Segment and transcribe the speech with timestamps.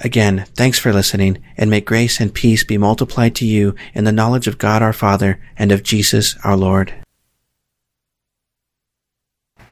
[0.00, 4.12] Again, thanks for listening, and may grace and peace be multiplied to you in the
[4.12, 6.94] knowledge of God our Father and of Jesus our Lord.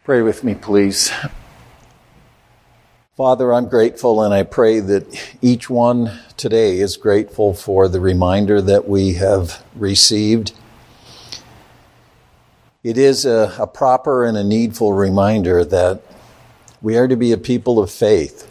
[0.05, 1.13] Pray with me, please.
[3.17, 8.63] Father, I'm grateful, and I pray that each one today is grateful for the reminder
[8.63, 10.53] that we have received.
[12.85, 16.01] It is a, a proper and a needful reminder that
[16.81, 18.48] we are to be a people of faith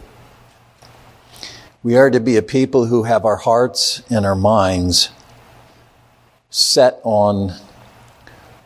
[1.82, 5.10] we are to be a people who have our hearts and our minds
[6.50, 7.52] set on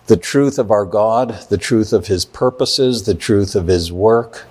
[0.07, 4.47] the truth of our God, the truth of His purposes, the truth of His work,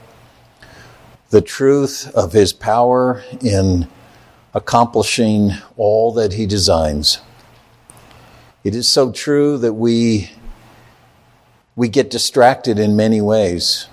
[1.31, 3.88] the truth of His power in
[4.53, 7.20] accomplishing all that He designs.
[8.64, 10.30] It is so true that we,
[11.75, 13.88] we get distracted in many ways.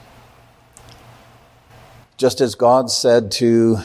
[2.18, 3.78] Just as God said to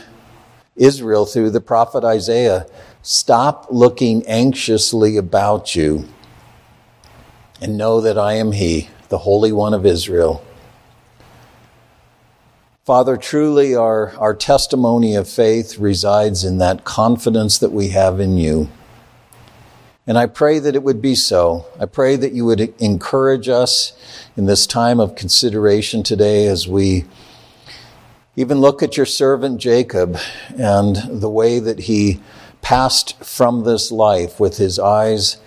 [0.75, 2.65] Israel through the prophet Isaiah
[3.01, 6.07] stop looking anxiously about you
[7.61, 10.43] and know that I am He, the Holy One of Israel.
[12.85, 18.37] Father, truly our, our testimony of faith resides in that confidence that we have in
[18.37, 18.69] you.
[20.05, 21.65] And I pray that it would be so.
[21.79, 23.93] I pray that you would encourage us
[24.35, 27.05] in this time of consideration today as we
[28.35, 30.17] even look at your servant Jacob
[30.57, 32.19] and the way that he
[32.61, 35.37] passed from this life with his eyes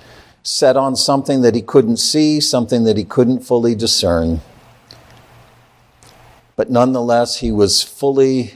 [0.42, 4.40] set on something that he couldn't see, something that he couldn't fully discern.
[6.54, 8.54] But nonetheless, he was fully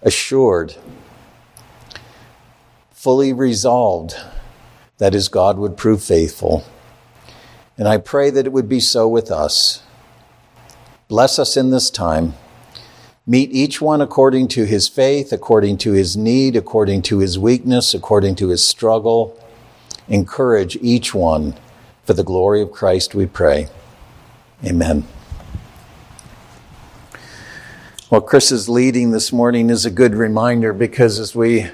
[0.00, 0.76] assured,
[2.90, 4.16] fully resolved
[4.96, 6.64] that his God would prove faithful.
[7.76, 9.82] And I pray that it would be so with us.
[11.08, 12.34] Bless us in this time.
[13.26, 17.92] Meet each one according to his faith, according to his need, according to his weakness,
[17.92, 19.38] according to his struggle.
[20.08, 21.54] Encourage each one
[22.04, 23.68] for the glory of Christ, we pray.
[24.64, 25.06] Amen.
[28.10, 31.70] Well, Chris's leading this morning is a good reminder because as we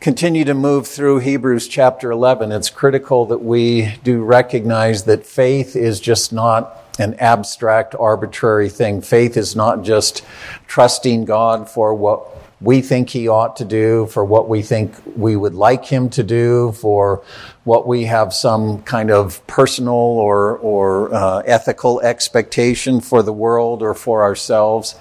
[0.00, 5.74] continue to move through Hebrews chapter 11, it's critical that we do recognize that faith
[5.74, 9.00] is just not an abstract, arbitrary thing.
[9.00, 10.24] Faith is not just
[10.66, 15.36] trusting God for what we think He ought to do, for what we think we
[15.36, 17.22] would like Him to do, for
[17.64, 23.82] what we have some kind of personal or, or uh, ethical expectation for the world
[23.82, 24.96] or for ourselves.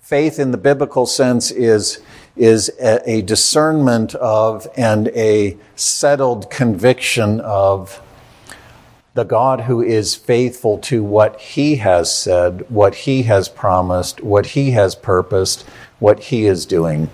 [0.00, 2.00] Faith in the biblical sense is
[2.36, 8.00] is a, a discernment of and a settled conviction of
[9.14, 14.46] the God who is faithful to what he has said, what he has promised, what
[14.46, 15.62] he has purposed,
[15.98, 17.10] what he is doing.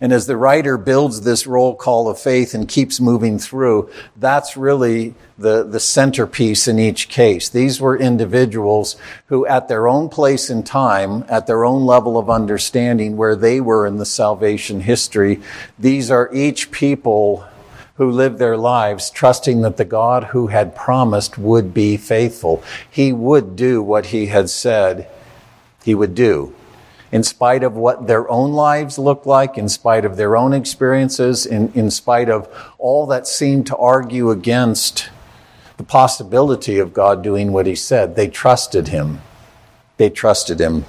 [0.00, 4.56] And as the writer builds this roll call of faith and keeps moving through, that's
[4.56, 7.48] really the, the centerpiece in each case.
[7.48, 12.28] These were individuals who, at their own place in time, at their own level of
[12.28, 15.40] understanding where they were in the salvation history,
[15.78, 17.46] these are each people
[18.02, 22.60] who lived their lives trusting that the God who had promised would be faithful.
[22.90, 25.08] He would do what he had said
[25.84, 26.52] he would do.
[27.12, 31.46] In spite of what their own lives looked like, in spite of their own experiences,
[31.46, 35.08] in, in spite of all that seemed to argue against
[35.76, 39.20] the possibility of God doing what he said, they trusted him.
[39.96, 40.86] They trusted him.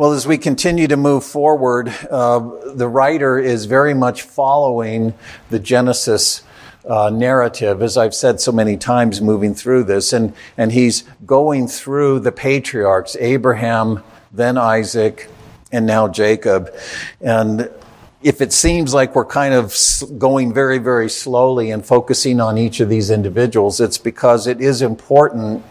[0.00, 2.38] Well, as we continue to move forward, uh,
[2.72, 5.12] the writer is very much following
[5.50, 6.42] the Genesis
[6.88, 11.68] uh, narrative, as I've said so many times moving through this, and, and he's going
[11.68, 14.02] through the patriarchs, Abraham,
[14.32, 15.28] then Isaac,
[15.70, 16.70] and now Jacob.
[17.20, 17.70] And
[18.22, 19.76] if it seems like we're kind of
[20.16, 24.80] going very, very slowly and focusing on each of these individuals, it's because it is
[24.80, 25.62] important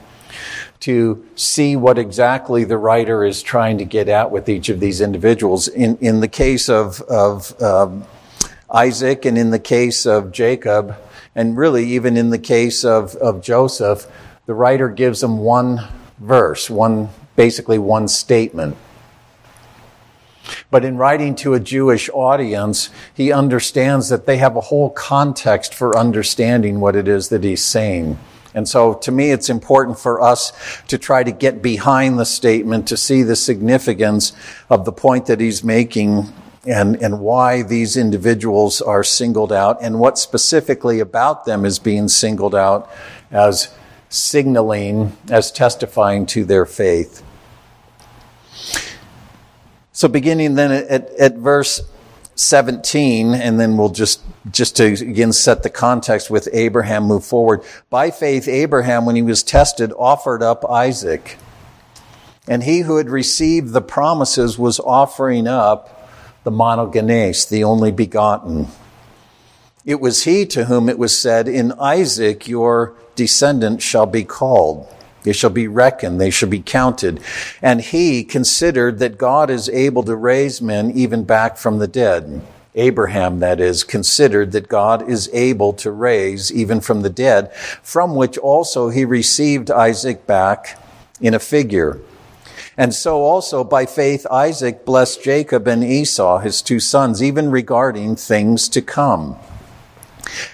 [0.82, 5.02] to see what exactly the writer is trying to get at with each of these
[5.02, 5.68] individuals.
[5.68, 8.06] In, in the case of, of um,
[8.72, 10.96] Isaac and in the case of Jacob,
[11.36, 14.08] and really even in the case of, of Joseph,
[14.46, 15.88] the writer gives them one
[16.18, 18.78] verse, one, basically one statement.
[20.72, 25.74] But in writing to a Jewish audience, he understands that they have a whole context
[25.74, 28.18] for understanding what it is that he's saying.
[28.54, 30.52] And so to me, it's important for us
[30.88, 34.34] to try to get behind the statement to see the significance
[34.70, 36.34] of the point that he's making
[36.68, 42.08] and, and why these individuals are singled out and what specifically about them is being
[42.08, 42.90] singled out
[43.32, 43.74] as
[44.10, 47.24] signaling, as testifying to their faith.
[49.92, 51.82] So beginning then at, at verse
[52.40, 57.62] 17, and then we'll just, just to again set the context with Abraham move forward.
[57.90, 61.38] By faith, Abraham, when he was tested, offered up Isaac.
[62.48, 66.10] And he who had received the promises was offering up
[66.44, 68.68] the monogenes, the only begotten.
[69.86, 74.88] It was he to whom it was said, In Isaac your descendant shall be called.
[75.30, 77.20] They shall be reckoned, they shall be counted.
[77.62, 82.42] And he considered that God is able to raise men even back from the dead.
[82.74, 88.16] Abraham, that is, considered that God is able to raise even from the dead, from
[88.16, 90.82] which also he received Isaac back
[91.22, 92.00] in a figure.
[92.76, 98.16] And so also by faith Isaac blessed Jacob and Esau, his two sons, even regarding
[98.16, 99.38] things to come.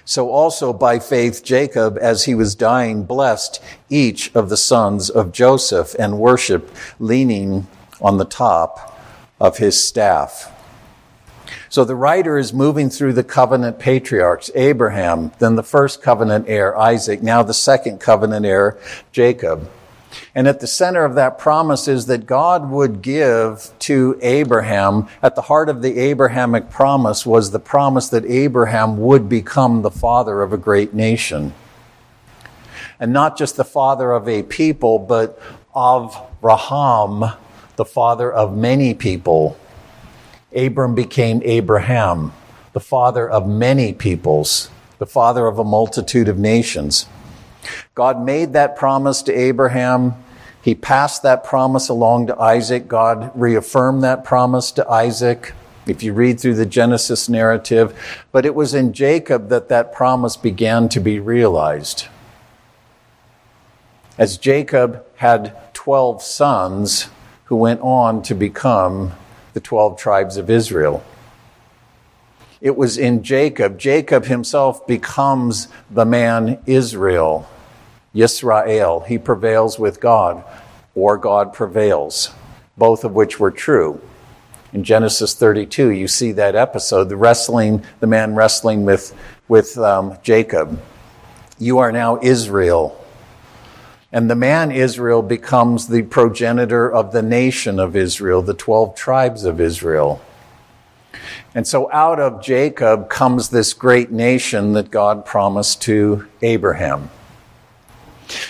[0.05, 5.31] So also by faith, Jacob, as he was dying, blessed each of the sons of
[5.31, 7.67] Joseph and worshiped, leaning
[8.01, 8.99] on the top
[9.39, 10.51] of his staff.
[11.69, 16.77] So the writer is moving through the covenant patriarchs, Abraham, then the first covenant heir,
[16.77, 18.77] Isaac, now the second covenant heir,
[19.11, 19.69] Jacob.
[20.33, 25.35] And at the center of that promise is that God would give to Abraham, at
[25.35, 30.41] the heart of the Abrahamic promise was the promise that Abraham would become the father
[30.41, 31.53] of a great nation.
[32.99, 35.39] And not just the father of a people, but
[35.73, 37.25] of Raham,
[37.75, 39.57] the father of many people.
[40.55, 42.31] Abram became Abraham,
[42.71, 44.69] the father of many peoples,
[44.99, 47.07] the father of a multitude of nations.
[47.93, 50.13] God made that promise to Abraham.
[50.61, 52.87] He passed that promise along to Isaac.
[52.87, 55.53] God reaffirmed that promise to Isaac.
[55.85, 60.35] If you read through the Genesis narrative, but it was in Jacob that that promise
[60.35, 62.07] began to be realized.
[64.17, 67.09] As Jacob had 12 sons
[67.45, 69.11] who went on to become
[69.53, 71.03] the 12 tribes of Israel.
[72.59, 73.77] It was in Jacob.
[73.77, 77.47] Jacob himself becomes the man Israel.
[78.15, 80.43] Yisrael, he prevails with God,
[80.95, 82.31] or God prevails,
[82.77, 84.01] both of which were true.
[84.71, 89.13] In Genesis 32, you see that episode, the wrestling, the man wrestling with,
[89.47, 90.81] with um, Jacob.
[91.59, 93.01] You are now Israel.
[94.11, 99.43] And the man Israel becomes the progenitor of the nation of Israel, the 12 tribes
[99.43, 100.21] of Israel.
[101.53, 107.09] And so out of Jacob comes this great nation that God promised to Abraham.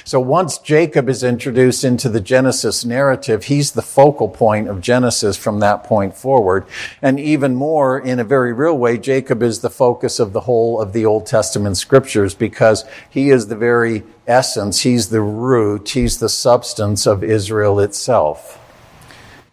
[0.03, 5.37] So once Jacob is introduced into the Genesis narrative, he's the focal point of Genesis
[5.37, 6.65] from that point forward.
[7.01, 10.81] And even more, in a very real way, Jacob is the focus of the whole
[10.81, 16.19] of the Old Testament scriptures because he is the very essence, he's the root, he's
[16.19, 18.61] the substance of Israel itself.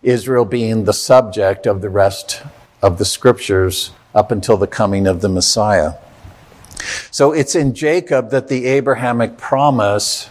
[0.03, 2.43] Israel being the subject of the rest
[2.83, 5.95] of the scriptures up until the coming of the Messiah.
[7.11, 10.29] So it's in Jacob that the Abrahamic promise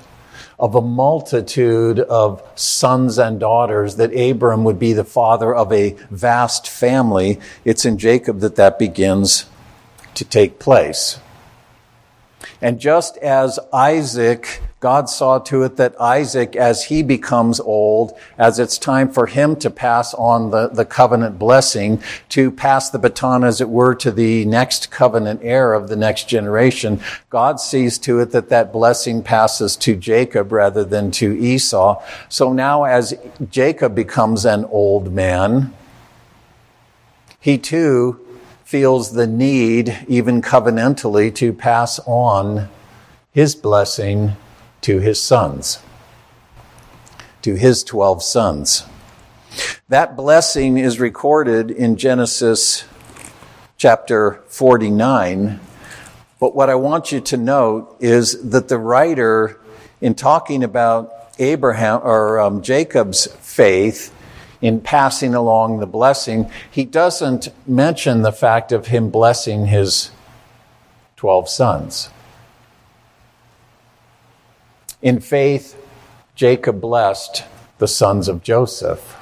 [0.59, 5.97] of a multitude of sons and daughters, that Abram would be the father of a
[6.11, 9.45] vast family, it's in Jacob that that begins
[10.13, 11.19] to take place.
[12.61, 18.57] And just as Isaac God saw to it that Isaac, as he becomes old, as
[18.57, 23.43] it's time for him to pass on the, the covenant blessing, to pass the baton,
[23.43, 26.99] as it were, to the next covenant heir of the next generation,
[27.29, 32.03] God sees to it that that blessing passes to Jacob rather than to Esau.
[32.27, 33.13] So now as
[33.51, 35.75] Jacob becomes an old man,
[37.39, 38.19] he too
[38.71, 42.69] feels the need, even covenantally, to pass on
[43.33, 44.31] his blessing
[44.79, 45.79] to his sons,
[47.41, 48.85] to his 12 sons.
[49.89, 52.85] That blessing is recorded in Genesis
[53.75, 55.59] chapter 49.
[56.39, 59.59] But what I want you to note is that the writer,
[59.99, 64.15] in talking about Abraham or um, Jacob's faith,
[64.61, 70.11] in passing along the blessing, he doesn't mention the fact of him blessing his
[71.15, 72.09] 12 sons.
[75.01, 75.75] In faith,
[76.35, 77.43] Jacob blessed
[77.79, 79.17] the sons of Joseph.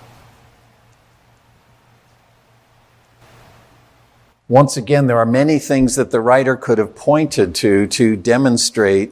[4.50, 9.12] Once again, there are many things that the writer could have pointed to to demonstrate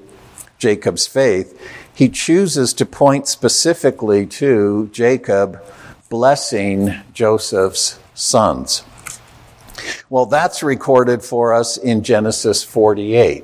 [0.57, 1.61] Jacob's faith.
[1.93, 5.61] He chooses to point specifically to Jacob
[6.09, 8.83] blessing Joseph's sons.
[10.09, 13.43] Well, that's recorded for us in Genesis 48.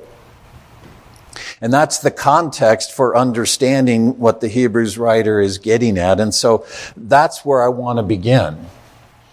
[1.60, 6.20] And that's the context for understanding what the Hebrews writer is getting at.
[6.20, 6.66] And so
[6.96, 8.66] that's where I want to begin.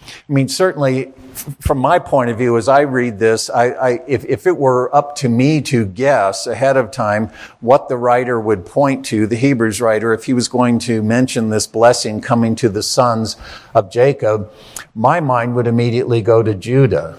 [0.04, 1.12] I mean, certainly
[1.60, 4.94] from my point of view, as I read this, I, I, if, if it were
[4.94, 9.36] up to me to guess ahead of time what the writer would point to, the
[9.36, 13.36] Hebrews writer, if he was going to mention this blessing coming to the sons
[13.74, 14.50] of Jacob,
[14.94, 17.18] my mind would immediately go to Judah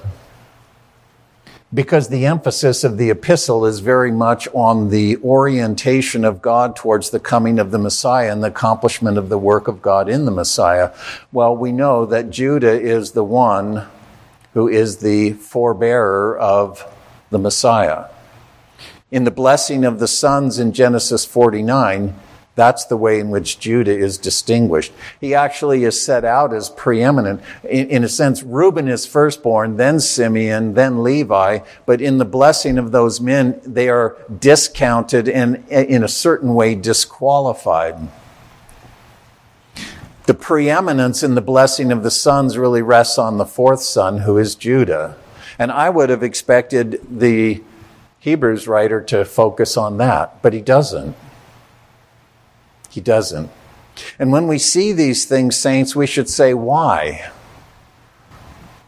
[1.74, 7.10] because the emphasis of the epistle is very much on the orientation of God towards
[7.10, 10.32] the coming of the Messiah and the accomplishment of the work of God in the
[10.32, 10.92] Messiah.
[11.32, 13.88] Well, we know that Judah is the one
[14.54, 16.86] who is the forebearer of
[17.30, 18.06] the Messiah.
[19.12, 22.16] In the blessing of the sons in Genesis 49,
[22.56, 24.92] that's the way in which Judah is distinguished.
[25.20, 27.42] He actually is set out as preeminent.
[27.64, 32.78] In, in, a sense, Reuben is firstborn, then Simeon, then Levi, but in the blessing
[32.78, 37.96] of those men, they are discounted and in a certain way disqualified.
[40.26, 44.38] The preeminence in the blessing of the sons really rests on the fourth son, who
[44.38, 45.18] is Judah.
[45.60, 47.62] And I would have expected the
[48.20, 51.18] Hebrews writer to focus on that, but he doesn't.
[52.90, 53.50] He doesn't.
[54.18, 57.30] And when we see these things, saints, we should say, why?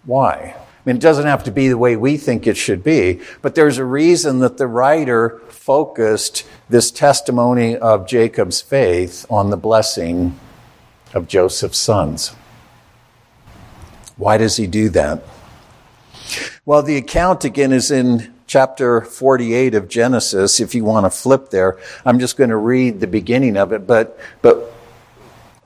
[0.05, 0.55] Why?
[0.55, 3.55] I mean, it doesn't have to be the way we think it should be, but
[3.55, 10.39] there's a reason that the writer focused this testimony of Jacob's faith on the blessing
[11.15, 12.35] of Joseph's sons.
[14.17, 15.23] Why does he do that?
[16.65, 21.49] Well, the account again is in chapter 48 of Genesis, if you want to flip
[21.49, 21.79] there.
[22.05, 24.74] I'm just going to read the beginning of it, but, but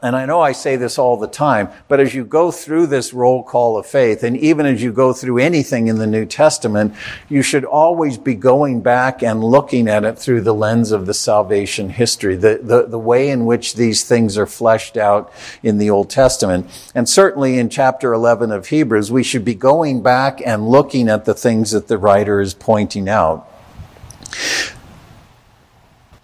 [0.02, 3.14] and I know I say this all the time, but as you go through this
[3.14, 6.96] roll call of faith, and even as you go through anything in the New Testament,
[7.28, 11.14] you should always be going back and looking at it through the lens of the
[11.14, 15.90] salvation history, the, the, the way in which these things are fleshed out in the
[15.90, 16.68] Old Testament.
[16.96, 21.26] And certainly in chapter 11 of Hebrews, we should be going back and looking at
[21.26, 23.48] the things that the writer is pointing out.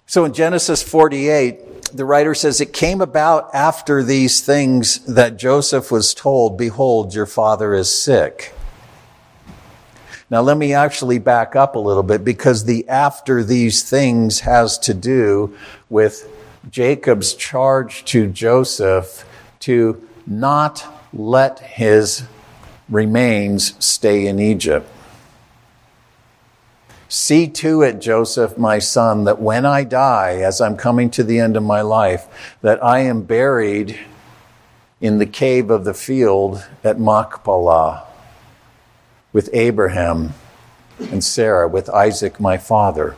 [0.05, 5.92] So in Genesis 48, the writer says, It came about after these things that Joseph
[5.92, 8.54] was told, Behold, your father is sick.
[10.30, 14.78] Now, let me actually back up a little bit because the after these things has
[14.80, 15.56] to do
[15.90, 16.30] with
[16.70, 19.24] Jacob's charge to Joseph
[19.62, 22.25] to not let his
[22.90, 24.90] remains stay in Egypt.
[27.07, 31.39] See to it, Joseph, my son, that when I die, as I'm coming to the
[31.39, 34.00] end of my life, that I am buried
[35.00, 38.03] in the cave of the field at Machpelah
[39.31, 40.33] with Abraham
[40.97, 43.15] and Sarah, with Isaac, my father.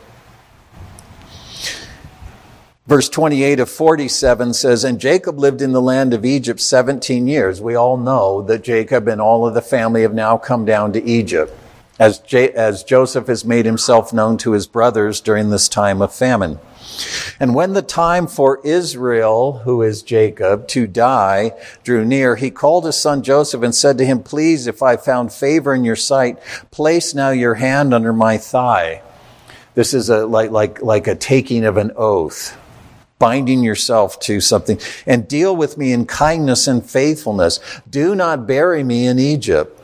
[2.86, 7.60] Verse 28 of 47 says, And Jacob lived in the land of Egypt 17 years.
[7.60, 11.04] We all know that Jacob and all of the family have now come down to
[11.04, 11.52] Egypt
[11.98, 16.14] as, J- as Joseph has made himself known to his brothers during this time of
[16.14, 16.58] famine.
[17.38, 21.52] And when the time for Israel, who is Jacob, to die
[21.82, 25.32] drew near, he called his son Joseph and said to him, Please, if I found
[25.32, 26.38] favor in your sight,
[26.70, 29.02] place now your hand under my thigh.
[29.74, 32.56] This is a, like, like, like a taking of an oath
[33.18, 37.58] binding yourself to something and deal with me in kindness and faithfulness.
[37.88, 39.77] Do not bury me in Egypt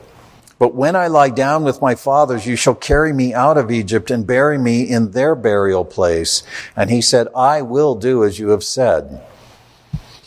[0.57, 4.09] but when I lie down with my fathers, you shall carry me out of Egypt
[4.09, 6.43] and bury me in their burial place.
[6.75, 9.21] And he said, I will do as you have said.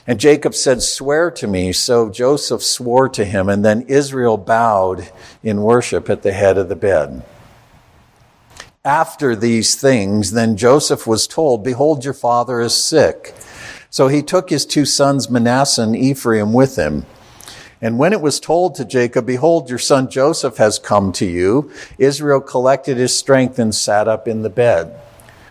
[0.06, 1.72] And Jacob said, Swear to me.
[1.72, 5.10] So Joseph swore to him, and then Israel bowed
[5.42, 7.22] in worship at the head of the bed.
[8.84, 13.34] After these things, then Joseph was told, Behold, your father is sick.
[13.90, 17.04] So he took his two sons, Manasseh and Ephraim, with him.
[17.80, 21.70] And when it was told to Jacob, Behold, your son Joseph has come to you,
[21.98, 24.98] Israel collected his strength and sat up in the bed.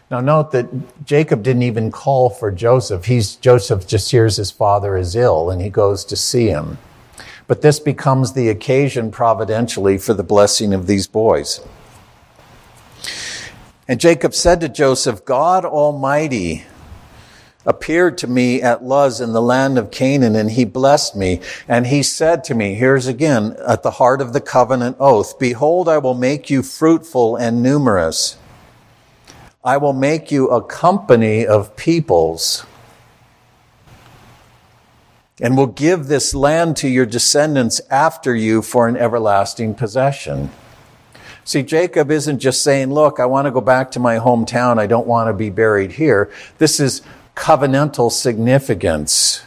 [0.10, 3.06] Now note that Jacob didn't even call for Joseph.
[3.06, 6.78] He's, Joseph just hears his father is ill and he goes to see him.
[7.48, 11.62] But this becomes the occasion providentially for the blessing of these boys.
[13.88, 16.66] And Jacob said to Joseph, God Almighty,
[17.68, 21.42] appeared to me at Luz in the land of Canaan, and he blessed me.
[21.68, 25.88] And he said to me, here's again at the heart of the covenant oath, Behold,
[25.88, 28.38] I will make you fruitful and numerous.
[29.64, 32.66] I will make you a company of peoples
[35.42, 40.50] and will give this land to your descendants after you for an everlasting possession.
[41.44, 44.80] See, Jacob isn't just saying, look, I want to go back to my hometown.
[44.80, 46.30] I don't want to be buried here.
[46.58, 47.04] This is
[47.38, 49.44] covenantal significance.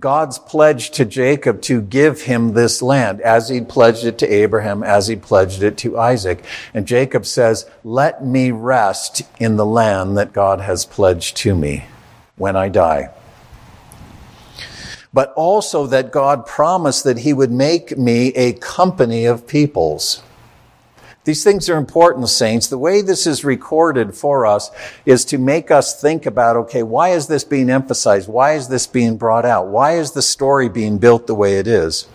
[0.00, 4.82] God's pledge to Jacob to give him this land as he pledged it to Abraham,
[4.82, 6.44] as he pledged it to Isaac.
[6.74, 11.84] And Jacob says, let me rest in the land that God has pledged to me
[12.36, 13.10] when I die
[15.16, 20.22] but also that God promised that He would make me a company of peoples.
[21.26, 22.68] These things are important, saints.
[22.68, 24.70] The way this is recorded for us
[25.04, 28.28] is to make us think about, okay, why is this being emphasized?
[28.28, 29.66] Why is this being brought out?
[29.66, 32.06] Why is the story being built the way it is?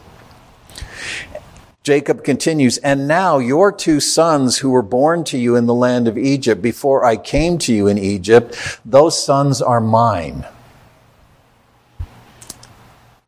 [1.84, 6.08] Jacob continues, and now your two sons who were born to you in the land
[6.08, 10.46] of Egypt before I came to you in Egypt, those sons are mine.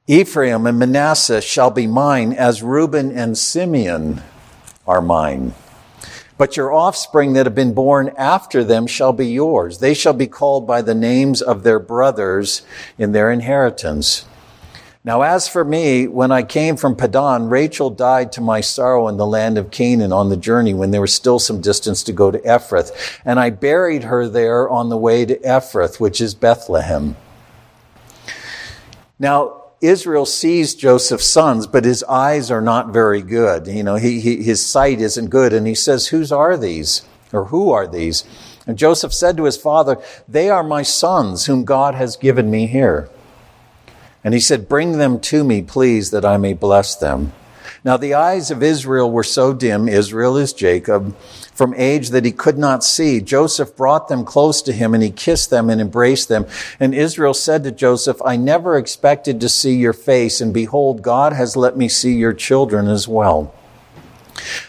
[0.08, 4.22] Ephraim and Manasseh shall be mine, as Reuben and Simeon
[4.88, 5.54] are mine.
[6.38, 9.80] But your offspring that have been born after them shall be yours.
[9.80, 12.64] They shall be called by the names of their brothers
[12.98, 14.26] in their inheritance.
[15.06, 19.18] Now, as for me, when I came from Padan, Rachel died to my sorrow in
[19.18, 22.32] the land of Canaan on the journey when there was still some distance to go
[22.32, 23.20] to Ephrath.
[23.26, 27.18] And I buried her there on the way to Ephrath, which is Bethlehem.
[29.20, 33.68] Now, Israel sees Joseph's sons, but his eyes are not very good.
[33.68, 35.52] You know, he, he, his sight isn't good.
[35.52, 37.02] And he says, Whose are these?
[37.34, 38.24] Or who are these?
[38.66, 42.68] And Joseph said to his father, They are my sons, whom God has given me
[42.68, 43.10] here.
[44.24, 47.34] And he said, Bring them to me, please, that I may bless them.
[47.84, 51.16] Now the eyes of Israel were so dim, Israel is Jacob,
[51.54, 53.22] from age that he could not see.
[53.22, 56.46] Joseph brought them close to him and he kissed them and embraced them.
[56.80, 61.34] And Israel said to Joseph, I never expected to see your face, and behold, God
[61.34, 63.54] has let me see your children as well.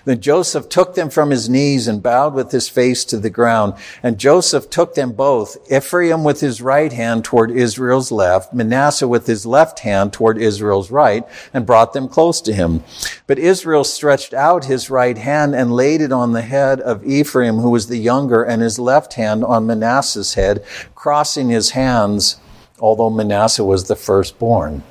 [0.05, 3.74] Then Joseph took them from his knees and bowed with his face to the ground.
[4.03, 9.27] And Joseph took them both, Ephraim with his right hand toward Israel's left, Manasseh with
[9.27, 12.85] his left hand toward Israel's right, and brought them close to him.
[13.27, 17.57] But Israel stretched out his right hand and laid it on the head of Ephraim,
[17.57, 22.37] who was the younger, and his left hand on Manasseh's head, crossing his hands,
[22.79, 24.83] although Manasseh was the firstborn.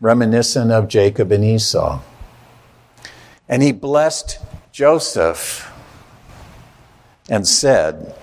[0.00, 2.00] Reminiscent of Jacob and Esau.
[3.48, 4.38] And he blessed
[4.72, 5.70] Joseph
[7.28, 8.14] and said,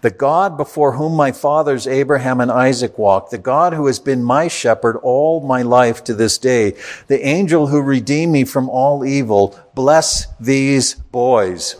[0.00, 4.22] The God before whom my fathers Abraham and Isaac walked, the God who has been
[4.22, 6.76] my shepherd all my life to this day,
[7.08, 11.76] the angel who redeemed me from all evil, bless these boys.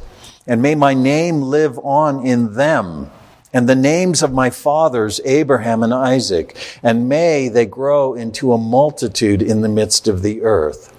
[0.46, 3.11] And may my name live on in them
[3.53, 8.59] and the names of my fathers, Abraham and Isaac, and may they grow into a
[8.59, 10.89] multitude in the midst of the earth.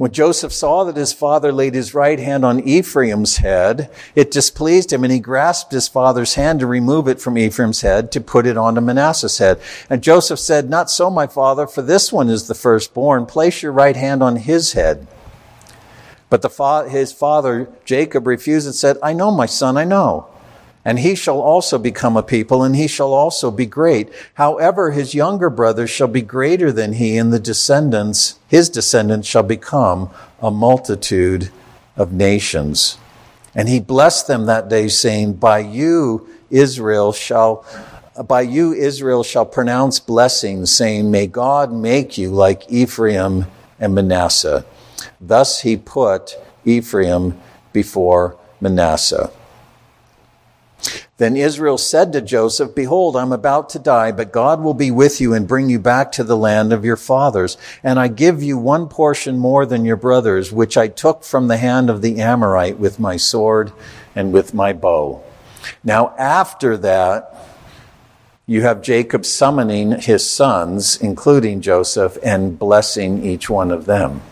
[0.00, 4.94] When Joseph saw that his father laid his right hand on Ephraim's head, it displeased
[4.94, 8.46] him, and he grasped his father's hand to remove it from Ephraim's head to put
[8.46, 9.60] it onto Manasseh's head.
[9.90, 13.26] And Joseph said, Not so, my father, for this one is the firstborn.
[13.26, 15.06] Place your right hand on his head.
[16.30, 20.29] But fa- his father, Jacob, refused and said, I know, my son, I know
[20.84, 24.08] and he shall also become a people, and he shall also be great.
[24.34, 29.42] However, his younger brother shall be greater than he, and the descendants, his descendants shall
[29.42, 31.50] become a multitude
[31.96, 32.96] of nations.
[33.54, 37.64] And he blessed them that day, saying, By you, Israel shall
[38.26, 43.46] by you Israel shall pronounce blessings, saying, May God make you like Ephraim
[43.78, 44.66] and Manasseh.
[45.20, 47.40] Thus he put Ephraim
[47.72, 49.30] before Manasseh.
[51.20, 55.20] Then Israel said to Joseph, Behold, I'm about to die, but God will be with
[55.20, 57.58] you and bring you back to the land of your fathers.
[57.82, 61.58] And I give you one portion more than your brothers, which I took from the
[61.58, 63.70] hand of the Amorite with my sword
[64.16, 65.22] and with my bow.
[65.84, 67.36] Now, after that,
[68.46, 74.22] you have Jacob summoning his sons, including Joseph, and blessing each one of them.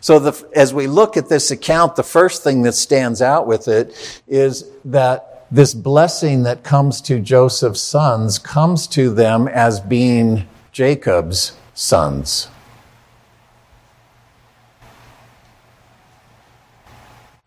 [0.00, 3.68] So the, as we look at this account, the first thing that stands out with
[3.68, 10.46] it is that this blessing that comes to Joseph's sons comes to them as being
[10.72, 12.48] Jacob's sons.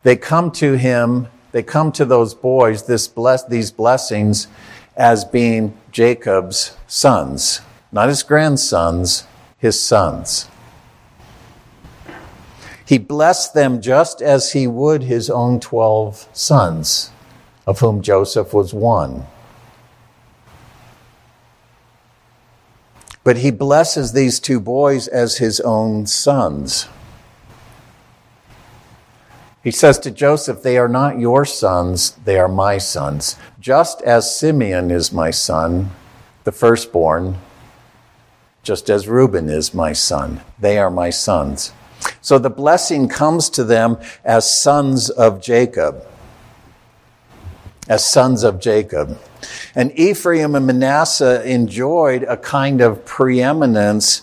[0.04, 4.48] They come to him they come to those boys, this bless, these blessings,
[4.96, 9.26] as being Jacob's sons, not his grandsons,
[9.58, 10.48] his sons.
[12.90, 17.12] He blessed them just as he would his own 12 sons,
[17.68, 19.28] of whom Joseph was one.
[23.24, 26.88] But he blesses these two boys as his own sons.
[29.64, 33.36] He says to Joseph, They are not your sons, they are my sons.
[33.60, 35.92] Just as Simeon is my son,
[36.44, 37.38] the firstborn,
[38.64, 40.42] just as Reuben is my son.
[40.58, 41.72] They are my sons.
[42.22, 46.06] So the blessing comes to them as sons of Jacob.
[47.88, 49.20] As sons of Jacob.
[49.76, 54.22] And Ephraim and Manasseh enjoyed a kind of preeminence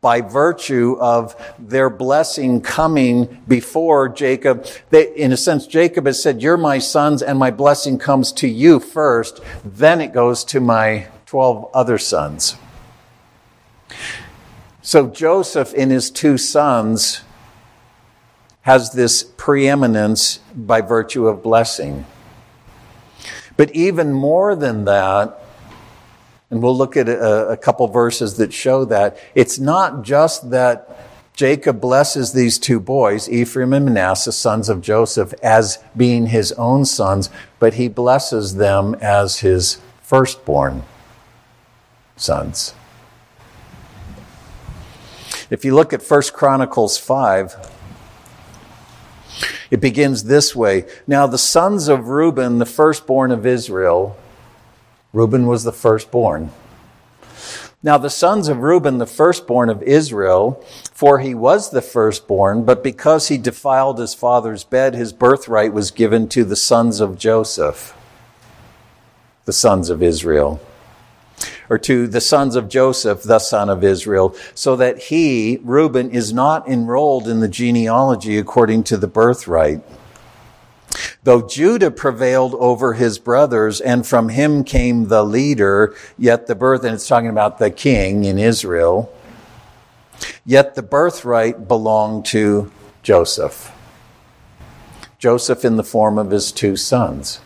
[0.00, 4.66] by virtue of their blessing coming before Jacob.
[4.90, 8.48] They, in a sense, Jacob has said, You're my sons, and my blessing comes to
[8.48, 9.40] you first.
[9.64, 12.56] Then it goes to my 12 other sons.
[14.86, 17.22] So Joseph, in his two sons,
[18.60, 22.06] has this preeminence by virtue of blessing.
[23.56, 25.42] But even more than that,
[26.52, 30.96] and we'll look at a, a, couple verses that show that, it's not just that
[31.34, 36.84] Jacob blesses these two boys, Ephraim and Manasseh, sons of Joseph, as being his own
[36.84, 40.84] sons, but he blesses them as his firstborn
[42.14, 42.72] sons.
[45.48, 47.70] If you look at 1 Chronicles 5,
[49.70, 54.16] it begins this way Now the sons of Reuben, the firstborn of Israel,
[55.12, 56.50] Reuben was the firstborn.
[57.80, 62.82] Now the sons of Reuben, the firstborn of Israel, for he was the firstborn, but
[62.82, 67.96] because he defiled his father's bed, his birthright was given to the sons of Joseph,
[69.44, 70.60] the sons of Israel
[71.68, 76.32] or to the sons of Joseph, the son of Israel, so that he, Reuben, is
[76.32, 79.82] not enrolled in the genealogy according to the birthright.
[81.24, 86.84] Though Judah prevailed over his brothers, and from him came the leader, yet the birth,
[86.84, 89.12] and it's talking about the king in Israel,
[90.44, 92.70] yet the birthright belonged to
[93.02, 93.72] Joseph.
[95.18, 97.40] Joseph in the form of his two sons.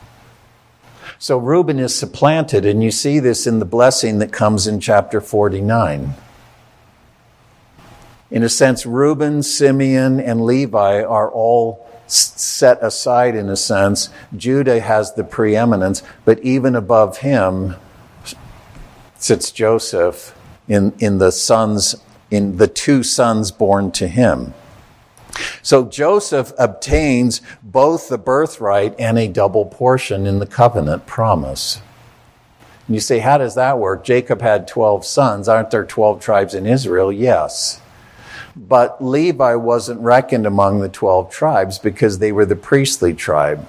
[1.22, 5.20] So Reuben is supplanted, and you see this in the blessing that comes in chapter
[5.20, 6.14] 49.
[8.30, 14.08] In a sense, Reuben, Simeon, and Levi are all set aside in a sense.
[14.34, 17.76] Judah has the preeminence, but even above him
[19.18, 20.34] sits Joseph
[20.68, 21.96] in, in the sons,
[22.30, 24.54] in the two sons born to him.
[25.62, 31.82] So Joseph obtains both the birthright and a double portion in the covenant promise.
[32.86, 34.04] And you say, how does that work?
[34.04, 35.48] Jacob had 12 sons.
[35.48, 37.12] Aren't there 12 tribes in Israel?
[37.12, 37.80] Yes.
[38.56, 43.68] But Levi wasn't reckoned among the 12 tribes because they were the priestly tribe.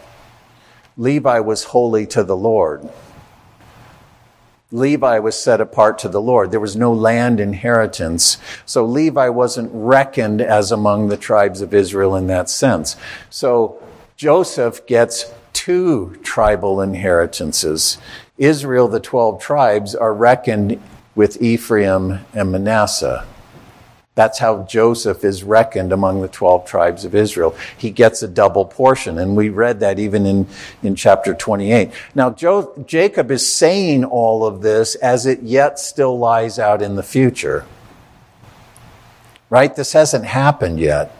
[0.98, 2.90] Levi was holy to the Lord.
[4.72, 6.52] Levi was set apart to the Lord.
[6.52, 8.38] There was no land inheritance.
[8.66, 12.96] So Levi wasn't reckoned as among the tribes of Israel in that sense.
[13.30, 13.82] So
[14.16, 17.98] Joseph gets two tribal inheritances.
[18.38, 20.82] Israel, the 12 tribes, are reckoned
[21.16, 23.26] with Ephraim and Manasseh.
[24.14, 27.56] That's how Joseph is reckoned among the 12 tribes of Israel.
[27.78, 30.48] He gets a double portion, and we read that even in,
[30.84, 31.92] in chapter 28.
[32.14, 36.96] Now, jo- Jacob is saying all of this as it yet still lies out in
[36.96, 37.66] the future.
[39.50, 39.74] Right?
[39.74, 41.16] This hasn't happened yet.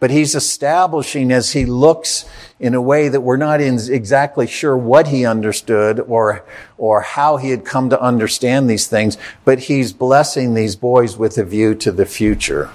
[0.00, 2.24] But he's establishing as he looks
[2.58, 6.44] in a way that we're not exactly sure what he understood or,
[6.78, 11.38] or how he had come to understand these things, but he's blessing these boys with
[11.38, 12.70] a view to the future,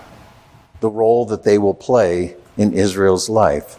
[0.82, 3.78] the role that they will play in Israel's life.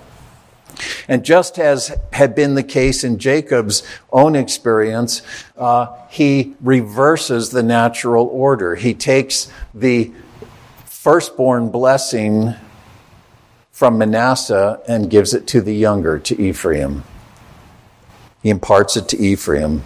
[1.08, 5.22] And just as had been the case in Jacob's own experience,
[5.56, 8.76] uh, he reverses the natural order.
[8.76, 10.12] He takes the
[10.84, 12.54] firstborn blessing
[13.78, 17.04] from Manasseh and gives it to the younger, to Ephraim.
[18.42, 19.84] He imparts it to Ephraim.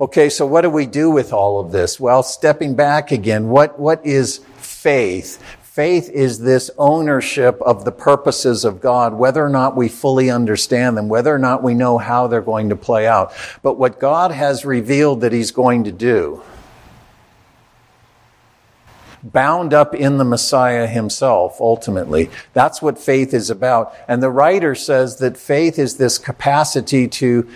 [0.00, 1.98] Okay, so what do we do with all of this?
[1.98, 5.42] Well, stepping back again, what, what is faith?
[5.62, 10.96] Faith is this ownership of the purposes of God, whether or not we fully understand
[10.96, 13.32] them, whether or not we know how they're going to play out.
[13.64, 16.40] But what God has revealed that He's going to do
[19.32, 22.30] bound up in the Messiah himself, ultimately.
[22.52, 23.94] That's what faith is about.
[24.08, 27.48] And the writer says that faith is this capacity to,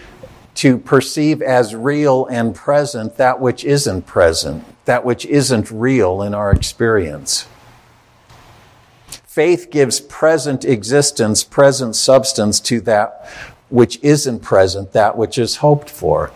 [0.56, 6.34] to perceive as real and present that which isn't present, that which isn't real in
[6.34, 7.46] our experience.
[9.08, 13.30] Faith gives present existence, present substance to that
[13.68, 16.32] which isn't present, that which is hoped for.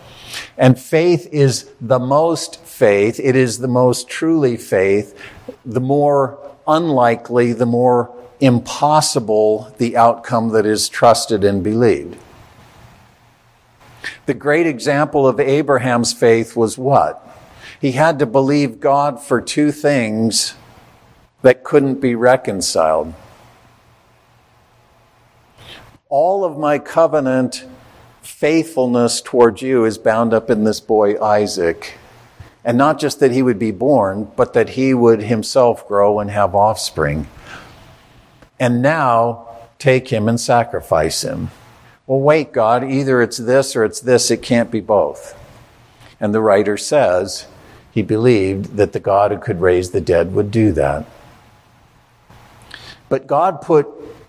[0.57, 5.17] And faith is the most faith, it is the most truly faith,
[5.65, 12.17] the more unlikely, the more impossible the outcome that is trusted and believed.
[14.25, 17.21] The great example of Abraham's faith was what?
[17.79, 20.55] He had to believe God for two things
[21.43, 23.13] that couldn't be reconciled.
[26.09, 27.65] All of my covenant
[28.21, 31.97] faithfulness towards you is bound up in this boy Isaac.
[32.65, 36.31] And not just that he would be born, but that he would himself grow and
[36.31, 37.27] have offspring.
[38.59, 39.47] And now
[39.77, 41.51] take him and sacrifice him.
[42.07, 45.39] Well, wait, God, either it's this or it's this, it can't be both.
[46.19, 47.47] And the writer says
[47.91, 51.05] he believed that the God who could raise the dead would do that.
[53.09, 53.87] But God put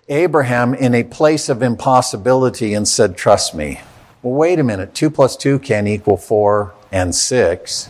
[0.09, 3.81] Abraham in a place of impossibility and said, Trust me.
[4.23, 4.95] Well, wait a minute.
[4.95, 7.89] Two plus two can equal four and six.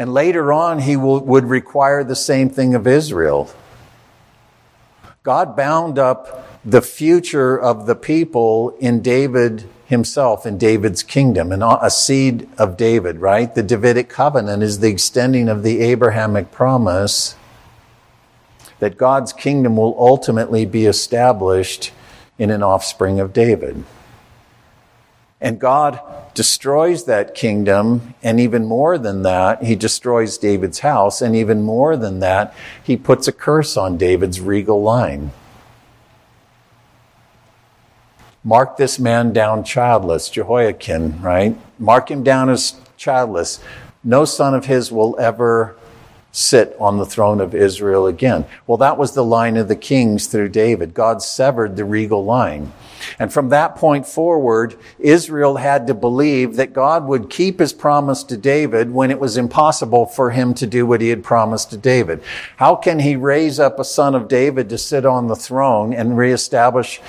[0.00, 3.50] And later on, he will, would require the same thing of Israel.
[5.22, 11.62] God bound up the future of the people in David himself, in David's kingdom, and
[11.62, 13.54] a seed of David, right?
[13.54, 17.34] The Davidic covenant is the extending of the Abrahamic promise
[18.78, 21.92] that God's kingdom will ultimately be established
[22.38, 23.84] in an offspring of David.
[25.42, 26.00] And God
[26.34, 31.96] destroys that kingdom, and even more than that, he destroys David's house, and even more
[31.96, 35.32] than that, he puts a curse on David's regal line.
[38.42, 41.58] Mark this man down childless, Jehoiakim, right?
[41.78, 43.60] Mark him down as childless.
[44.02, 45.76] No son of his will ever
[46.32, 48.46] sit on the throne of Israel again.
[48.66, 50.94] Well, that was the line of the kings through David.
[50.94, 52.72] God severed the regal line.
[53.18, 58.22] And from that point forward, Israel had to believe that God would keep his promise
[58.24, 61.76] to David when it was impossible for him to do what he had promised to
[61.76, 62.22] David.
[62.56, 66.16] How can he raise up a son of David to sit on the throne and
[66.16, 67.00] reestablish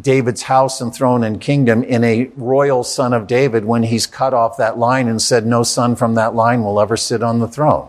[0.00, 4.34] David's house and throne and kingdom in a royal son of David when he's cut
[4.34, 7.48] off that line and said no son from that line will ever sit on the
[7.48, 7.88] throne?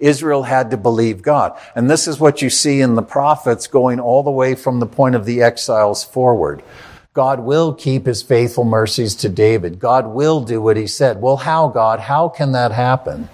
[0.00, 1.58] Israel had to believe God.
[1.74, 4.86] And this is what you see in the prophets going all the way from the
[4.86, 6.62] point of the exiles forward.
[7.14, 9.80] God will keep his faithful mercies to David.
[9.80, 11.20] God will do what he said.
[11.20, 11.98] Well, how, God?
[11.98, 13.28] How can that happen?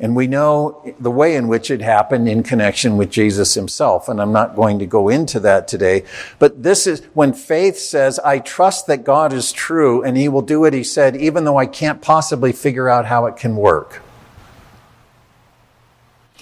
[0.00, 4.08] And we know the way in which it happened in connection with Jesus himself.
[4.08, 6.04] And I'm not going to go into that today.
[6.38, 10.42] But this is when faith says, I trust that God is true and he will
[10.42, 14.02] do what he said, even though I can't possibly figure out how it can work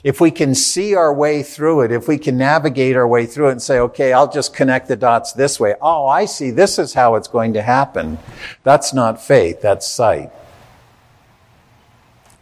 [0.06, 3.48] if we can see our way through it, if we can navigate our way through
[3.48, 5.74] it and say, okay, I'll just connect the dots this way.
[5.82, 6.52] Oh, I see.
[6.52, 8.16] This is how it's going to happen.
[8.62, 9.60] That's not faith.
[9.60, 10.30] That's sight.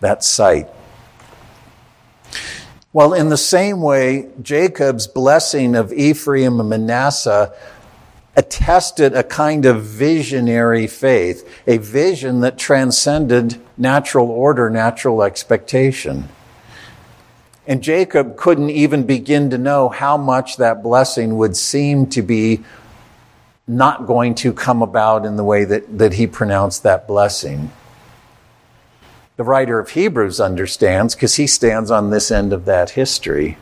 [0.01, 0.69] That's sight.
[2.93, 7.51] Well, in the same way, Jacob's blessing of Ephraim and Manasseh
[8.37, 16.29] attested a kind of visionary faith, a vision that transcended natural order, natural expectation.
[17.67, 22.63] And Jacob couldn't even begin to know how much that blessing would seem to be
[23.67, 27.73] not going to come about in the way that, that he pronounced that blessing.
[29.37, 33.57] The writer of Hebrews understands because he stands on this end of that history.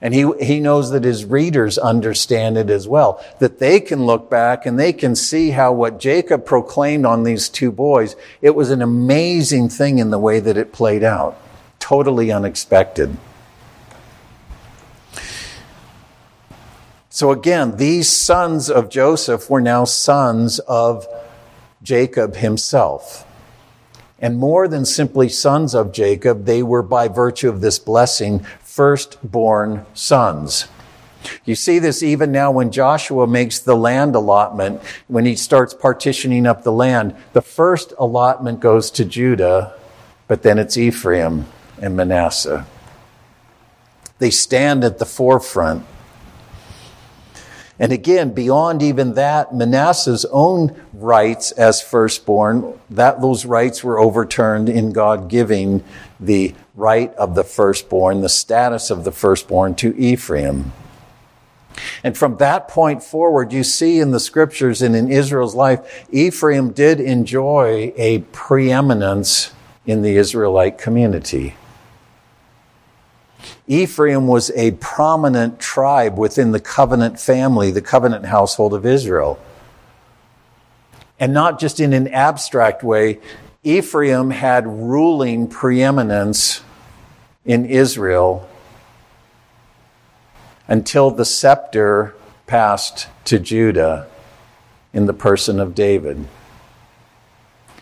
[0.00, 4.28] And he, he knows that his readers understand it as well, that they can look
[4.28, 8.70] back and they can see how what Jacob proclaimed on these two boys, it was
[8.70, 11.40] an amazing thing in the way that it played out
[11.88, 13.16] totally unexpected.
[17.08, 21.06] So again, these sons of Joseph were now sons of
[21.82, 23.26] Jacob himself.
[24.18, 29.86] And more than simply sons of Jacob, they were by virtue of this blessing firstborn
[29.94, 30.68] sons.
[31.46, 36.46] You see this even now when Joshua makes the land allotment, when he starts partitioning
[36.46, 37.16] up the land.
[37.32, 39.72] The first allotment goes to Judah,
[40.26, 41.46] but then it's Ephraim
[41.80, 42.66] and Manasseh.
[44.18, 45.84] They stand at the forefront.
[47.78, 54.68] And again, beyond even that, Manasseh's own rights as firstborn, that those rights were overturned
[54.68, 55.84] in God giving
[56.18, 60.72] the right of the firstborn, the status of the firstborn to Ephraim.
[62.02, 66.70] And from that point forward, you see in the scriptures and in Israel's life, Ephraim
[66.70, 69.52] did enjoy a preeminence
[69.86, 71.54] in the Israelite community.
[73.68, 79.38] Ephraim was a prominent tribe within the covenant family, the covenant household of Israel.
[81.20, 83.20] And not just in an abstract way,
[83.62, 86.62] Ephraim had ruling preeminence
[87.44, 88.48] in Israel
[90.66, 92.14] until the scepter
[92.46, 94.06] passed to Judah
[94.94, 96.26] in the person of David.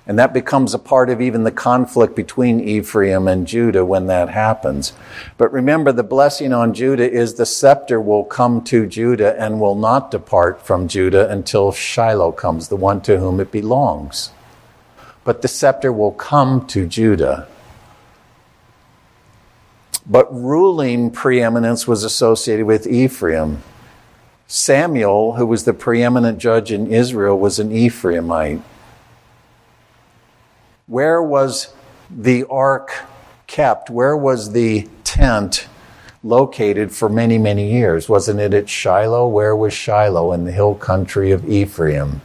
[0.08, 4.28] And that becomes a part of even the conflict between Ephraim and Judah when that
[4.28, 4.92] happens.
[5.36, 9.74] But remember, the blessing on Judah is the scepter will come to Judah and will
[9.74, 14.30] not depart from Judah until Shiloh comes, the one to whom it belongs.
[15.24, 17.48] But the scepter will come to Judah.
[20.08, 23.64] But ruling preeminence was associated with Ephraim.
[24.46, 28.62] Samuel, who was the preeminent judge in Israel, was an Ephraimite.
[30.88, 31.74] Where was
[32.08, 32.92] the ark
[33.48, 33.90] kept?
[33.90, 35.66] Where was the tent
[36.22, 38.08] located for many, many years?
[38.08, 39.26] Wasn't it at Shiloh?
[39.26, 40.30] Where was Shiloh?
[40.30, 42.20] In the hill country of Ephraim.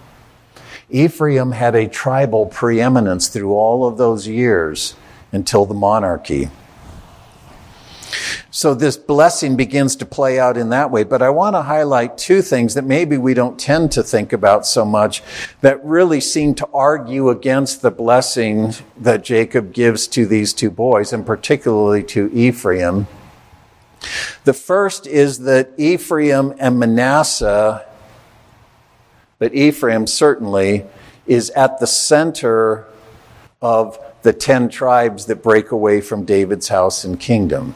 [0.92, 4.94] Ephraim had a tribal preeminence through all of those years
[5.32, 6.52] until the monarchy.
[8.52, 11.04] So this blessing begins to play out in that way.
[11.04, 14.66] But I want to highlight two things that maybe we don't tend to think about
[14.66, 15.24] so much
[15.62, 21.14] that really seem to argue against the blessing that Jacob gives to these two boys,
[21.14, 23.08] and particularly to Ephraim.
[24.44, 27.86] The first is that Ephraim and Manasseh,
[29.40, 30.86] but Ephraim certainly,
[31.26, 32.86] is at the center
[33.62, 37.76] of the ten tribes that break away from David's house and kingdom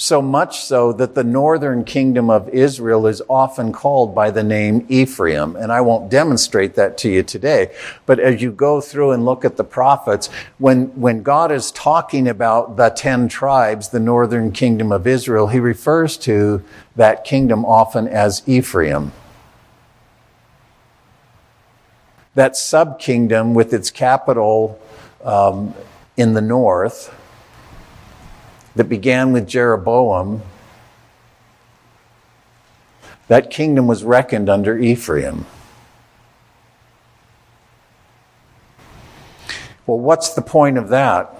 [0.00, 4.86] so much so that the northern kingdom of Israel is often called by the name
[4.88, 5.56] Ephraim.
[5.56, 7.74] And I won't demonstrate that to you today.
[8.06, 12.28] But as you go through and look at the prophets, when, when God is talking
[12.28, 16.62] about the ten tribes, the northern kingdom of Israel, he refers to
[16.94, 19.10] that kingdom often as Ephraim.
[22.36, 24.80] That subkingdom with its capital
[25.24, 25.74] um,
[26.16, 27.12] in the north
[28.78, 30.40] that began with Jeroboam,
[33.26, 35.46] that kingdom was reckoned under Ephraim.
[39.84, 41.34] Well, what's the point of that?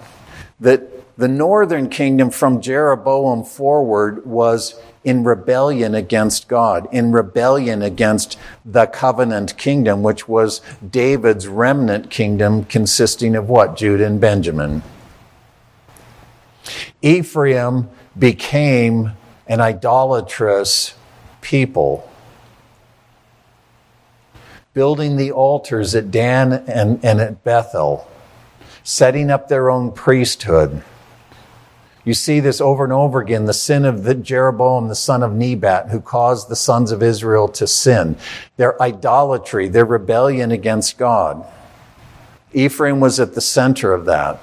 [0.59, 8.37] That the northern kingdom from Jeroboam forward was in rebellion against God, in rebellion against
[8.65, 13.77] the covenant kingdom, which was David's remnant kingdom consisting of what?
[13.77, 14.83] Judah and Benjamin.
[17.01, 19.11] Ephraim became
[19.47, 20.93] an idolatrous
[21.41, 22.09] people,
[24.73, 28.07] building the altars at Dan and, and at Bethel,
[28.83, 30.83] setting up their own priesthood.
[32.05, 35.33] You see this over and over again the sin of the Jeroboam, the son of
[35.33, 38.17] Nebat, who caused the sons of Israel to sin.
[38.57, 41.45] Their idolatry, their rebellion against God.
[42.53, 44.39] Ephraim was at the center of that.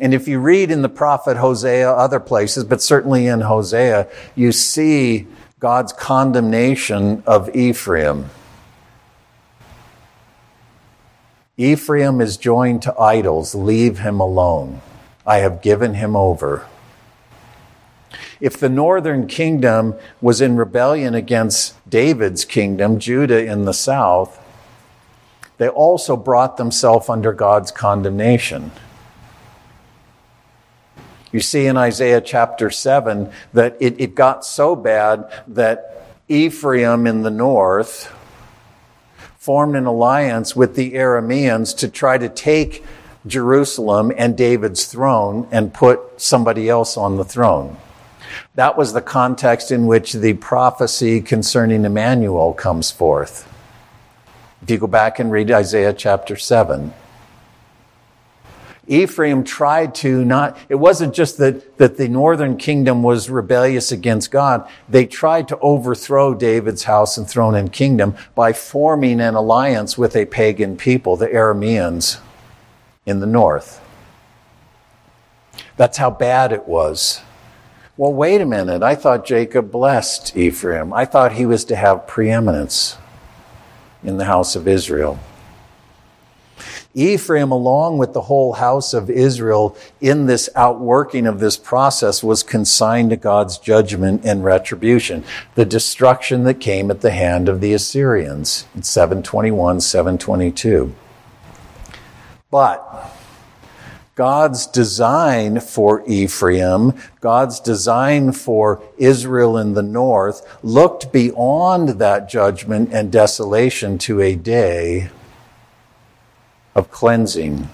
[0.00, 4.06] And if you read in the prophet Hosea, other places, but certainly in Hosea,
[4.36, 5.26] you see
[5.58, 8.30] God's condemnation of Ephraim.
[11.56, 13.56] Ephraim is joined to idols.
[13.56, 14.80] Leave him alone.
[15.26, 16.66] I have given him over.
[18.40, 24.40] If the northern kingdom was in rebellion against David's kingdom, Judah in the south,
[25.58, 28.70] they also brought themselves under God's condemnation.
[31.32, 37.22] You see in Isaiah chapter 7 that it, it got so bad that Ephraim in
[37.22, 38.14] the north
[39.36, 42.84] formed an alliance with the Arameans to try to take
[43.26, 47.76] Jerusalem and David's throne and put somebody else on the throne.
[48.54, 53.46] That was the context in which the prophecy concerning Emmanuel comes forth.
[54.62, 56.92] If you go back and read Isaiah chapter 7,
[58.88, 64.30] Ephraim tried to not, it wasn't just that, that the northern kingdom was rebellious against
[64.30, 64.68] God.
[64.88, 70.16] They tried to overthrow David's house and throne and kingdom by forming an alliance with
[70.16, 72.18] a pagan people, the Arameans
[73.04, 73.80] in the north.
[75.76, 77.20] That's how bad it was.
[77.96, 78.82] well, wait a minute.
[78.82, 80.92] I thought Jacob blessed Ephraim.
[80.92, 82.96] I thought he was to have preeminence
[84.02, 85.18] in the house of Israel.
[86.94, 92.42] Ephraim, along with the whole house of Israel, in this outworking of this process, was
[92.42, 95.22] consigned to God's judgment and retribution,
[95.54, 100.94] the destruction that came at the hand of the Assyrians in 721, 722.
[102.50, 103.14] But
[104.14, 112.88] God's design for Ephraim, God's design for Israel in the north, looked beyond that judgment
[112.92, 115.10] and desolation to a day
[116.78, 117.68] of cleansing,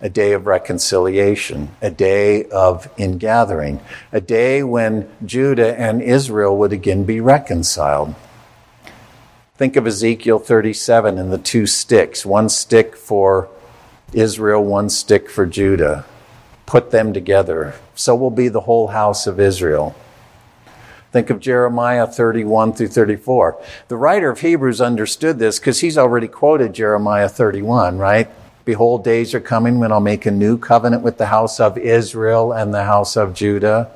[0.00, 3.78] a day of reconciliation, a day of ingathering,
[4.10, 8.14] a day when Judah and Israel would again be reconciled.
[9.56, 13.50] Think of Ezekiel 37 and the two sticks, one stick for
[14.14, 16.06] Israel, one stick for Judah.
[16.64, 17.74] Put them together.
[17.94, 19.94] So will be the whole house of Israel.
[21.12, 23.60] Think of Jeremiah 31 through 34.
[23.88, 28.30] The writer of Hebrews understood this because he's already quoted Jeremiah 31, right?
[28.64, 32.52] Behold, days are coming when I'll make a new covenant with the house of Israel
[32.52, 33.90] and the house of Judah.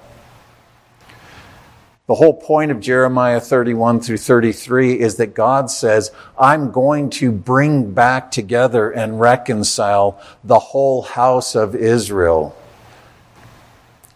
[2.07, 7.31] The whole point of Jeremiah 31 through 33 is that God says, I'm going to
[7.31, 12.57] bring back together and reconcile the whole house of Israel,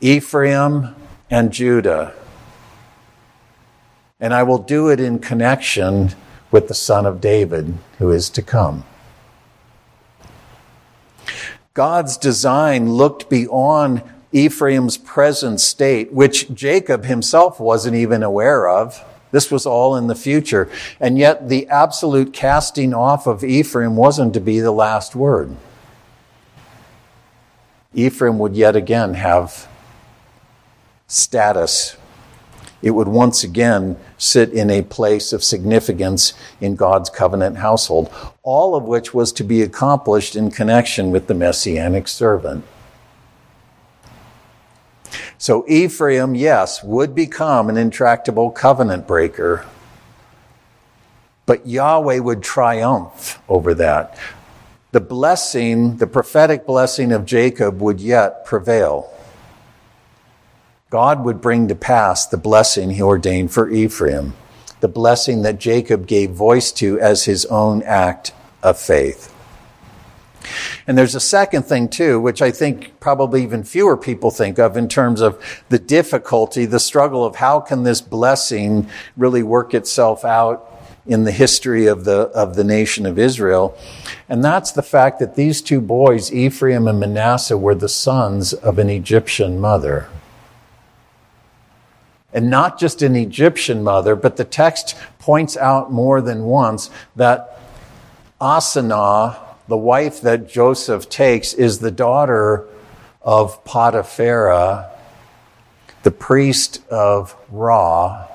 [0.01, 0.97] Ephraim
[1.31, 2.13] and Judah.
[4.21, 6.11] And I will do it in connection
[6.51, 8.85] with the Son of David who is to come.
[11.75, 14.03] God's design looked beyond
[14.33, 19.05] Ephraim's present state, which Jacob himself wasn't even aware of.
[19.31, 20.71] This was all in the future.
[20.99, 25.57] And yet the absolute casting off of Ephraim wasn't to be the last word.
[27.95, 29.69] Ephraim would yet again have
[31.07, 31.97] status.
[32.81, 38.13] It would once again sit in a place of significance in God's covenant household,
[38.43, 42.65] all of which was to be accomplished in connection with the messianic servant.
[45.39, 49.65] So Ephraim, yes, would become an intractable covenant breaker,
[51.47, 54.19] but Yahweh would triumph over that.
[54.93, 59.13] The blessing, the prophetic blessing of Jacob would yet prevail.
[60.91, 64.33] God would bring to pass the blessing he ordained for Ephraim,
[64.81, 68.33] the blessing that Jacob gave voice to as his own act
[68.63, 69.35] of faith.
[70.87, 74.79] And there's a second thing too, which I think probably even fewer people think of
[74.79, 80.25] in terms of the difficulty, the struggle of how can this blessing really work itself
[80.25, 80.73] out
[81.07, 83.77] in the history of the, of the nation of Israel.
[84.27, 88.79] And that's the fact that these two boys, Ephraim and Manasseh, were the sons of
[88.79, 90.09] an Egyptian mother.
[92.33, 97.59] And not just an Egyptian mother, but the text points out more than once that
[98.41, 102.67] Asenath, the wife that Joseph takes is the daughter
[103.23, 104.91] of Potiphera,
[106.03, 108.27] the priest of Ra,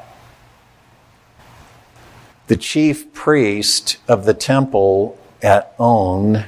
[2.48, 6.46] the chief priest of the temple at On,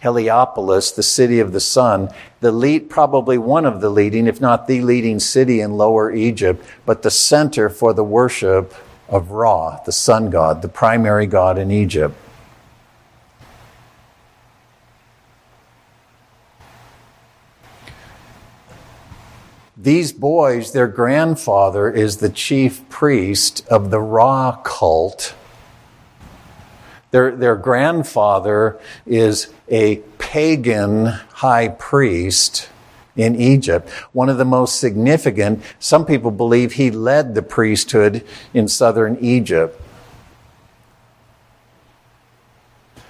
[0.00, 2.08] Heliopolis, the city of the sun,
[2.40, 6.64] the lead, probably one of the leading, if not the leading city in Lower Egypt,
[6.86, 8.74] but the center for the worship
[9.08, 12.14] of Ra, the sun god, the primary god in Egypt.
[19.76, 25.34] These boys, their grandfather is the chief priest of the Ra cult.
[27.10, 32.68] Their, their grandfather is a pagan high priest
[33.16, 33.88] in Egypt.
[34.12, 39.80] One of the most significant, some people believe he led the priesthood in southern Egypt.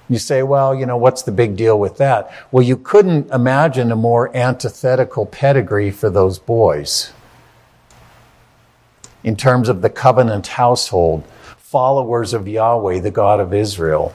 [0.08, 2.32] You say, well, you know, what's the big deal with that?
[2.50, 7.12] Well, you couldn't imagine a more antithetical pedigree for those boys
[9.22, 11.24] in terms of the covenant household,
[11.58, 14.14] followers of Yahweh, the God of Israel.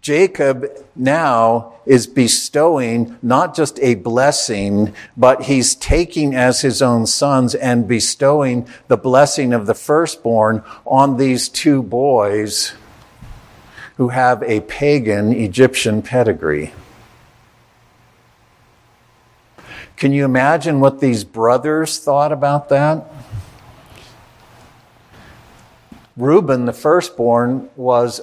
[0.00, 7.54] Jacob now is bestowing not just a blessing, but he's taking as his own sons
[7.54, 12.72] and bestowing the blessing of the firstborn on these two boys
[13.96, 16.72] who have a pagan Egyptian pedigree.
[19.96, 23.04] Can you imagine what these brothers thought about that?
[26.16, 28.22] Reuben, the firstborn, was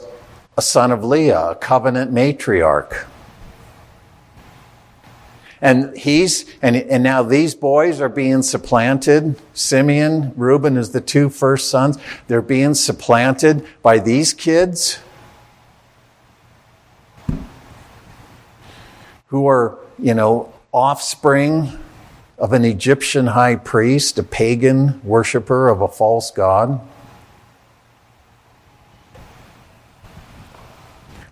[0.58, 3.05] a son of Leah, a covenant matriarch.
[5.62, 9.39] And he's, and, and now these boys are being supplanted.
[9.53, 11.97] Simeon, Reuben is the two first sons.
[12.28, 14.99] They're being supplanted by these kids
[19.28, 21.70] who are, you know, offspring
[22.38, 26.80] of an Egyptian high priest, a pagan worshiper of a false god.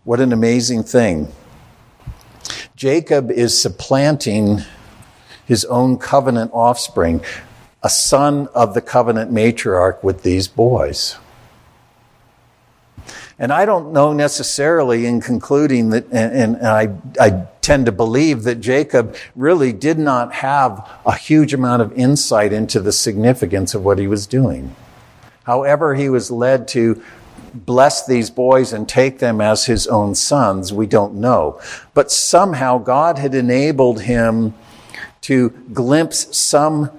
[0.06, 1.30] What an amazing thing.
[2.76, 4.60] Jacob is supplanting
[5.48, 7.24] his own covenant offspring,
[7.82, 11.18] a son of the covenant matriarch with these boys.
[13.40, 16.90] And I don't know necessarily in concluding that, and, and I,
[17.20, 22.54] I tend to believe that Jacob really did not have a huge amount of insight
[22.54, 24.76] into the significance of what he was doing.
[25.46, 27.02] However, he was led to
[27.56, 31.60] bless these boys and take them as his own sons, we don't know.
[31.94, 34.54] But somehow God had enabled him
[35.22, 36.92] to glimpse some,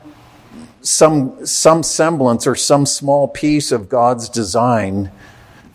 [0.81, 5.13] some, some semblance or some small piece of God's design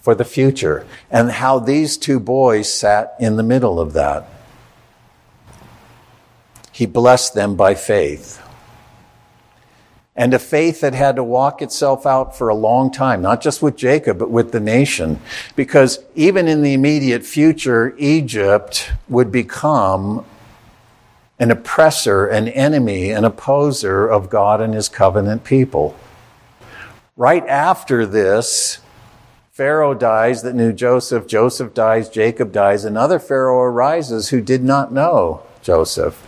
[0.02, 4.28] for the future and how these two boys sat in the middle of that.
[6.72, 8.41] He blessed them by faith
[10.16, 13.62] and a faith that had to walk itself out for a long time, not just
[13.62, 15.20] with Jacob, but with the nation.
[15.56, 20.26] Because even in the immediate future, Egypt would become
[21.40, 25.96] an oppressor, an enemy, an opposer of God and his covenant people.
[27.16, 28.80] Right after this,
[29.50, 34.92] Pharaoh dies that knew Joseph, Joseph dies, Jacob dies, another Pharaoh arises who did not
[34.92, 36.22] know Joseph.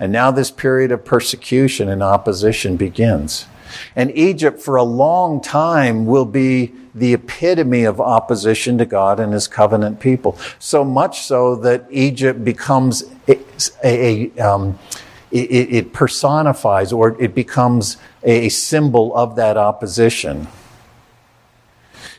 [0.00, 3.46] And now this period of persecution and opposition begins.
[3.94, 9.32] And Egypt for a long time will be the epitome of opposition to God and
[9.32, 10.38] his covenant people.
[10.58, 13.38] So much so that Egypt becomes a,
[13.84, 14.78] a, um,
[15.30, 20.48] it, it, personifies or it becomes a symbol of that opposition.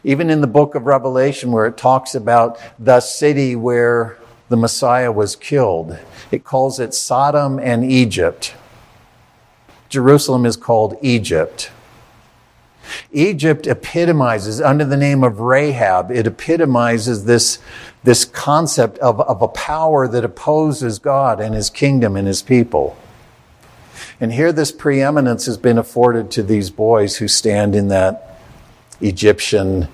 [0.04, 4.18] Even in the book of Revelation, where it talks about the city where
[4.50, 5.98] the Messiah was killed,
[6.32, 8.56] it calls it Sodom and Egypt.
[9.88, 11.72] Jerusalem is called Egypt.
[13.12, 17.60] Egypt epitomizes, under the name of Rahab, it epitomizes this,
[18.04, 22.98] this concept of, of a power that opposes God and his kingdom and his people.
[24.20, 28.40] And here this preeminence has been afforded to these boys who stand in that
[29.02, 29.88] Egyptian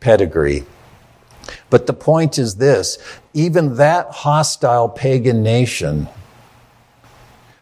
[0.00, 0.64] pedigree.
[1.70, 2.98] But the point is this
[3.32, 6.08] even that hostile pagan nation,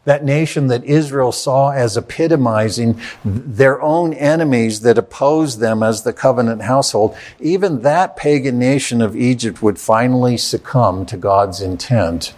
[0.04, 6.14] that nation that Israel saw as epitomizing their own enemies that opposed them as the
[6.14, 12.34] covenant household, even that pagan nation of Egypt would finally succumb to God's intent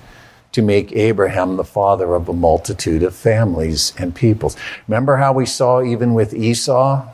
[0.50, 4.56] to make Abraham the father of a multitude of families and peoples.
[4.88, 7.06] Remember how we saw even with Esau?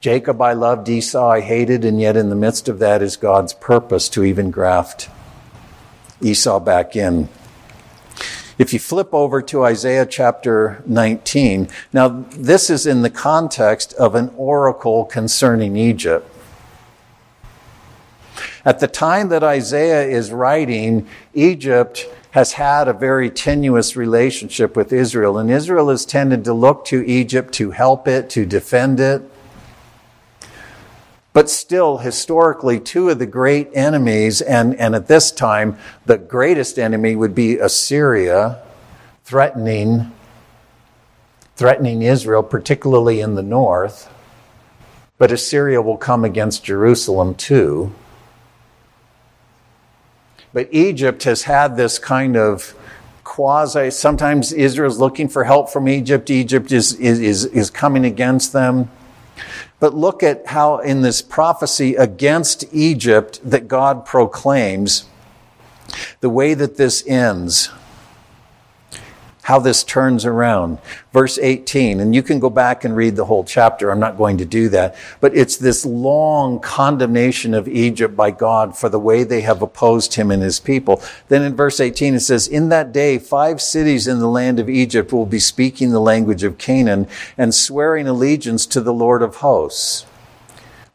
[0.00, 3.52] Jacob I loved, Esau I hated, and yet in the midst of that is God's
[3.52, 5.10] purpose to even graft
[6.22, 7.28] Esau back in.
[8.56, 14.14] If you flip over to Isaiah chapter 19, now this is in the context of
[14.14, 16.26] an oracle concerning Egypt.
[18.64, 24.94] At the time that Isaiah is writing, Egypt has had a very tenuous relationship with
[24.94, 29.29] Israel, and Israel has tended to look to Egypt to help it, to defend it.
[31.32, 36.78] But still, historically, two of the great enemies, and, and at this time, the greatest
[36.78, 38.62] enemy would be Assyria,
[39.24, 40.10] threatening,
[41.54, 44.12] threatening Israel, particularly in the north.
[45.18, 47.94] But Assyria will come against Jerusalem too.
[50.52, 52.74] But Egypt has had this kind of
[53.22, 56.28] quasi, sometimes Israel's looking for help from Egypt.
[56.28, 58.90] Egypt is, is, is coming against them.
[59.80, 65.06] But look at how in this prophecy against Egypt that God proclaims,
[66.20, 67.70] the way that this ends
[69.42, 70.78] how this turns around.
[71.12, 73.90] Verse 18, and you can go back and read the whole chapter.
[73.90, 74.96] I'm not going to do that.
[75.20, 80.14] But it's this long condemnation of Egypt by God for the way they have opposed
[80.14, 81.02] him and his people.
[81.28, 84.68] Then in verse 18, it says, In that day, five cities in the land of
[84.68, 89.36] Egypt will be speaking the language of Canaan and swearing allegiance to the Lord of
[89.36, 90.06] hosts.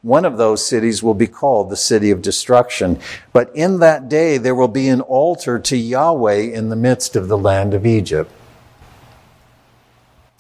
[0.06, 3.00] One of those cities will be called the city of destruction.
[3.34, 7.28] But in that day, there will be an altar to Yahweh in the midst of
[7.28, 8.32] the land of Egypt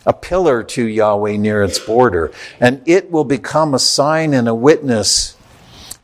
[0.05, 4.53] a pillar to Yahweh near its border, and it will become a sign and a
[4.53, 5.35] witness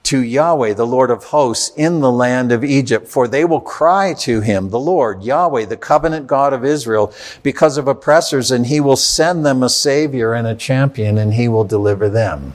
[0.02, 4.16] to Yahweh, the Lord of hosts, in the land of Egypt, for they will cry
[4.16, 8.80] to him, the Lord, Yahweh, the covenant God of Israel, because of oppressors, and he
[8.80, 12.54] will send them a savior and a champion, and he will deliver them.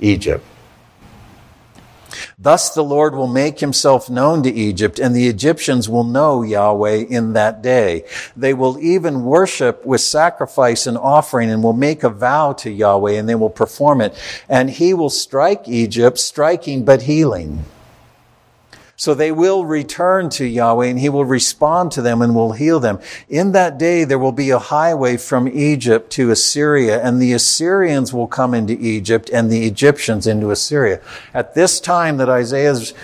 [0.00, 0.44] Egypt.
[2.38, 7.06] Thus the Lord will make himself known to Egypt, and the Egyptians will know Yahweh
[7.08, 8.04] in that day.
[8.36, 13.12] They will even worship with sacrifice and offering, and will make a vow to Yahweh,
[13.12, 14.14] and they will perform it.
[14.48, 17.64] And he will strike Egypt, striking but healing.
[18.96, 22.80] So they will return to Yahweh and he will respond to them and will heal
[22.80, 22.98] them.
[23.28, 28.12] In that day, there will be a highway from Egypt to Assyria and the Assyrians
[28.12, 31.00] will come into Egypt and the Egyptians into Assyria.
[31.34, 32.94] At this time that Isaiah Isaiah's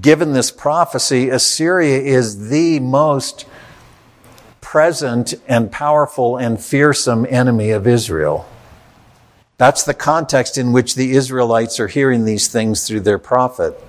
[0.00, 3.44] given this prophecy, Assyria is the most
[4.60, 8.48] present and powerful and fearsome enemy of Israel.
[9.56, 13.82] That's the context in which the Israelites are hearing these things through their prophet.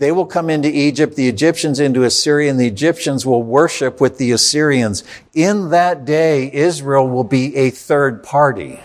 [0.00, 4.16] They will come into Egypt, the Egyptians into Assyria, and the Egyptians will worship with
[4.16, 5.04] the Assyrians.
[5.34, 8.80] In that day, Israel will be a third party.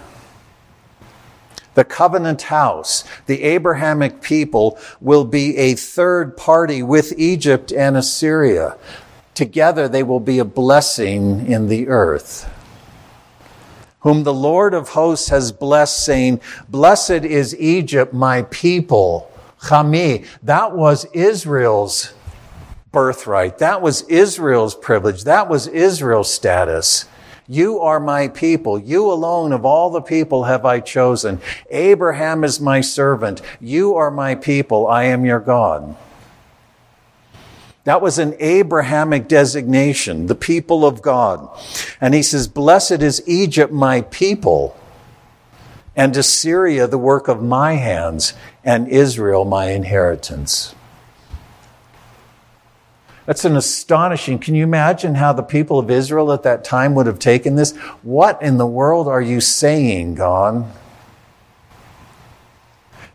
[1.74, 8.76] The covenant house, the Abrahamic people, will be a third party with Egypt and Assyria.
[9.36, 12.52] Together, they will be a blessing in the earth
[14.02, 16.40] whom the Lord of hosts has blessed, saying,
[16.70, 19.32] Blessed is Egypt, my people.
[19.70, 20.26] Ammi.
[20.44, 22.14] That was Israel's
[22.92, 23.58] birthright.
[23.58, 25.26] That was Israel's privilege.
[25.26, 27.06] That was Israel's status.
[27.48, 28.80] You are my people.
[28.80, 31.40] You alone of all the people have I chosen.
[31.70, 33.42] Abraham is my servant.
[33.60, 34.88] You are my people.
[34.88, 35.96] I am your God.
[37.84, 41.48] That was an Abrahamic designation, the people of God.
[42.02, 44.76] And he says, Blessed is Egypt, my people
[45.96, 48.34] and Assyria the work of my hands,
[48.64, 50.76] and Israel my inheritance.
[53.26, 54.38] That's an astonishing.
[54.38, 57.76] Can you imagine how the people of Israel at that time would have taken this?
[58.04, 60.72] What in the world are you saying, God?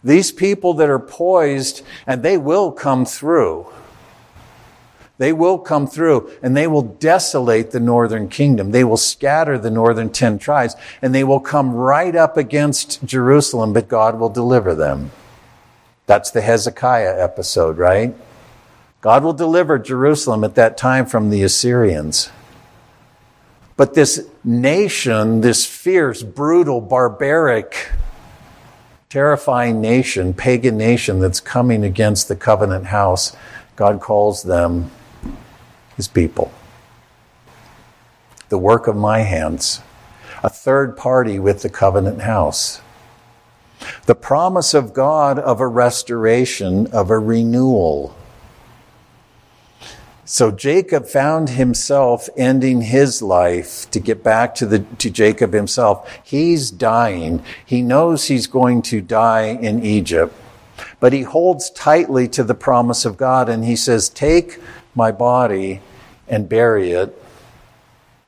[0.03, 3.67] These people that are poised, and they will come through.
[5.21, 8.71] They will come through and they will desolate the northern kingdom.
[8.71, 13.75] They will scatter the northern ten tribes and they will come right up against Jerusalem,
[13.75, 15.11] but God will deliver them.
[16.07, 18.15] That's the Hezekiah episode, right?
[19.03, 22.31] God will deliver Jerusalem at that time from the Assyrians.
[23.77, 27.91] But this nation, this fierce, brutal, barbaric,
[29.11, 33.37] terrifying nation, pagan nation that's coming against the covenant house,
[33.77, 34.91] God calls them
[35.97, 36.53] his people.
[38.49, 39.81] The work of my hands,
[40.43, 42.81] a third party with the covenant house.
[44.07, 48.17] The promise of God of a restoration, of a renewal.
[50.25, 56.09] So Jacob found himself ending his life to get back to the, to Jacob himself.
[56.23, 57.43] He's dying.
[57.67, 60.33] He knows he's going to die in Egypt,
[61.01, 64.61] but he holds tightly to the promise of God and he says, take
[64.95, 65.81] my body
[66.29, 67.21] and bury it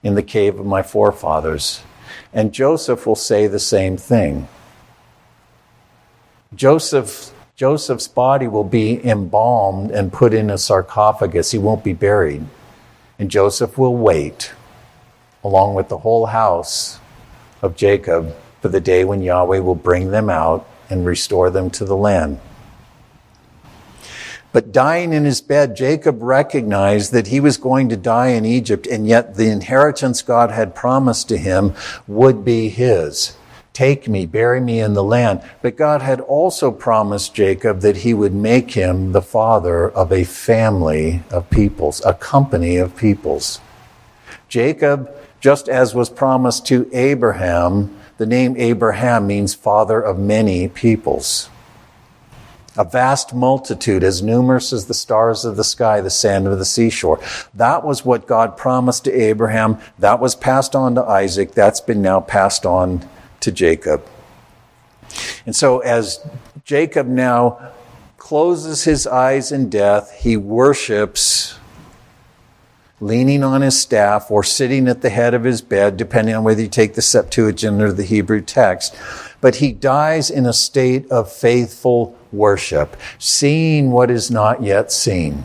[0.03, 1.83] in the cave of my forefathers.
[2.33, 4.49] And Joseph will say the same thing.
[6.55, 11.53] Joseph, Joseph's body will be embalmed and put in a sarcophagus.
[11.53, 12.45] He won't be buried.
[13.19, 14.53] And Joseph will wait,
[15.45, 16.99] along with the whole house
[17.63, 21.85] of Jacob, for the day when Yahweh will bring them out and restore them to
[21.85, 22.41] the land.
[24.53, 28.87] But dying in his bed, Jacob recognized that he was going to die in Egypt,
[28.87, 31.75] and yet the inheritance God had promised to him
[32.07, 33.35] would be his.
[33.73, 35.41] Take me, bury me in the land.
[35.63, 40.25] But God had also promised Jacob that he would make him the father of a
[40.25, 43.61] family of peoples, a company of peoples.
[44.51, 51.49] Jacob, just as was promised to Abraham, the name Abraham means father of many peoples
[52.77, 56.65] a vast multitude as numerous as the stars of the sky, the sand of the
[56.65, 57.21] seashore.
[57.55, 59.79] That was what God promised to Abraham.
[59.99, 61.53] That was passed on to Isaac.
[61.53, 63.09] That's been now passed on
[63.41, 64.07] to Jacob.
[65.45, 66.27] And so as
[66.65, 67.73] Jacob now
[68.17, 71.59] closes his eyes in death, he worships
[73.01, 76.63] leaning on his staff or sitting at the head of his bed, depending on whether
[76.63, 78.97] you take the Septuagint or the Hebrew text.
[79.43, 85.45] But he dies in a state of faithful worship, seeing what is not yet seen.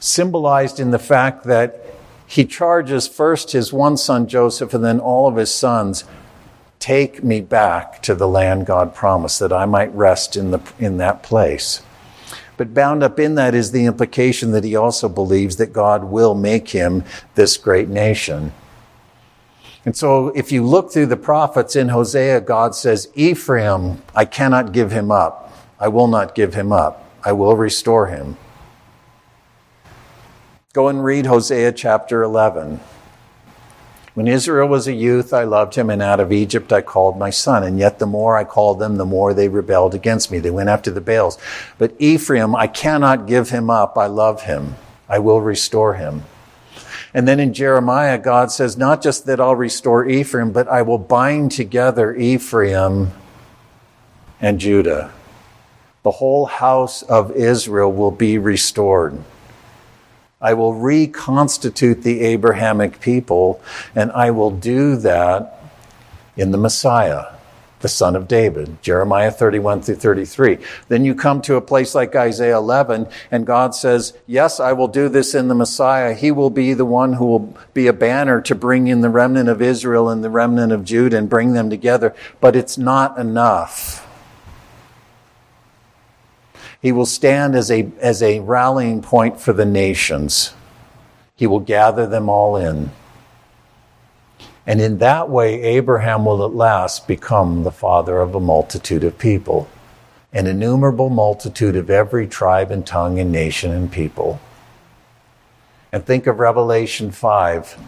[0.00, 1.84] Symbolized in the fact that
[2.26, 6.04] he charges first his one son Joseph and then all of his sons
[6.78, 10.96] take me back to the land God promised, that I might rest in, the, in
[10.96, 11.82] that place.
[12.56, 16.34] But bound up in that is the implication that he also believes that God will
[16.34, 17.04] make him
[17.34, 18.52] this great nation.
[19.86, 24.72] And so if you look through the prophets in Hosea, God says, Ephraim, I cannot
[24.72, 25.52] give him up.
[25.78, 27.08] I will not give him up.
[27.24, 28.36] I will restore him.
[30.72, 32.80] Go and read Hosea chapter 11.
[34.14, 37.30] When Israel was a youth, I loved him, and out of Egypt I called my
[37.30, 37.62] son.
[37.62, 40.40] And yet the more I called them, the more they rebelled against me.
[40.40, 41.38] They went after the Baals.
[41.78, 43.96] But Ephraim, I cannot give him up.
[43.96, 44.74] I love him.
[45.08, 46.24] I will restore him.
[47.16, 50.98] And then in Jeremiah, God says, not just that I'll restore Ephraim, but I will
[50.98, 53.12] bind together Ephraim
[54.38, 55.10] and Judah.
[56.02, 59.18] The whole house of Israel will be restored.
[60.42, 63.62] I will reconstitute the Abrahamic people,
[63.94, 65.58] and I will do that
[66.36, 67.28] in the Messiah,
[67.80, 68.82] the son of David.
[68.82, 70.58] Jeremiah 31 through 33.
[70.88, 74.88] Then you come to a place like Isaiah 11, and God says, Yes, I will
[74.88, 76.14] do this in the Messiah.
[76.14, 79.48] He will be the one who will be a banner to bring in the remnant
[79.48, 82.14] of Israel and the remnant of Judah and bring them together.
[82.40, 84.02] But it's not enough.
[86.80, 90.54] He will stand as a, as a rallying point for the nations.
[91.34, 92.90] He will gather them all in.
[94.66, 99.18] And in that way, Abraham will at last become the father of a multitude of
[99.18, 99.68] people,
[100.32, 104.40] an innumerable multitude of every tribe and tongue and nation and people.
[105.92, 107.78] And think of Revelation 5.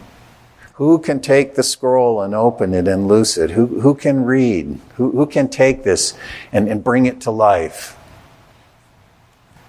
[0.75, 3.51] Who can take the scroll and open it and loose it?
[3.51, 4.79] Who, who can read?
[4.95, 6.17] Who, who can take this
[6.53, 7.99] and, and bring it to life?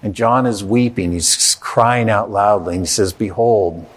[0.03, 1.11] And John is weeping.
[1.11, 2.75] He's crying out loudly.
[2.75, 3.87] And he says, Behold,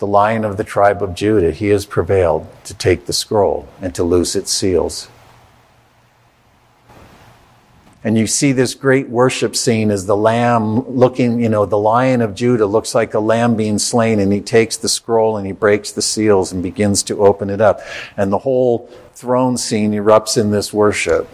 [0.00, 3.94] the lion of the tribe of Judah, he has prevailed to take the scroll and
[3.94, 5.08] to loose its seals.
[8.02, 12.22] And you see this great worship scene as the lamb looking, you know, the lion
[12.22, 15.52] of Judah looks like a lamb being slain, and he takes the scroll and he
[15.52, 17.80] breaks the seals and begins to open it up.
[18.16, 21.28] And the whole throne scene erupts in this worship.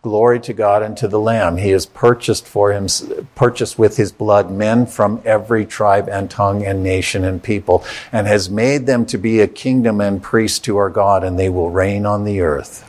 [0.00, 1.56] Glory to God and to the Lamb.
[1.56, 2.86] He has purchased for him,
[3.34, 8.28] purchased with his blood men from every tribe and tongue and nation and people, and
[8.28, 11.70] has made them to be a kingdom and priests to our God, and they will
[11.70, 12.88] reign on the earth.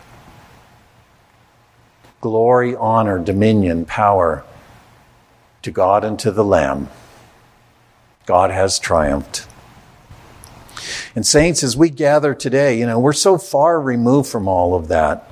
[2.21, 4.43] Glory, honor, dominion, power
[5.61, 6.89] to God and to the Lamb.
[8.25, 9.47] God has triumphed.
[11.15, 14.89] And saints, as we gather today, you know, we're so far removed from all of
[14.89, 15.28] that.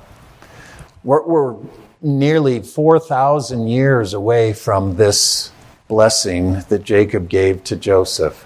[1.04, 1.56] We're, we're
[2.00, 5.52] nearly 4,000 years away from this
[5.86, 8.44] blessing that Jacob gave to Joseph.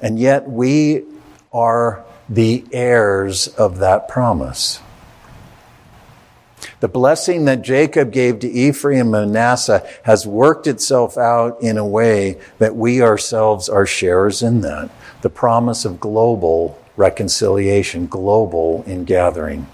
[0.00, 1.04] And yet we
[1.52, 4.80] are the heirs of that promise.
[6.80, 11.86] The blessing that Jacob gave to Ephraim and Manasseh has worked itself out in a
[11.86, 14.90] way that we ourselves are sharers in that.
[15.22, 19.66] The promise of global reconciliation, global ingathering.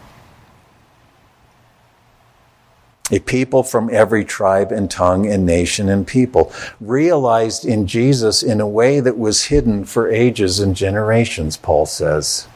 [3.11, 8.61] A people from every tribe and tongue and nation and people, realized in Jesus in
[8.61, 12.47] a way that was hidden for ages and generations, Paul says.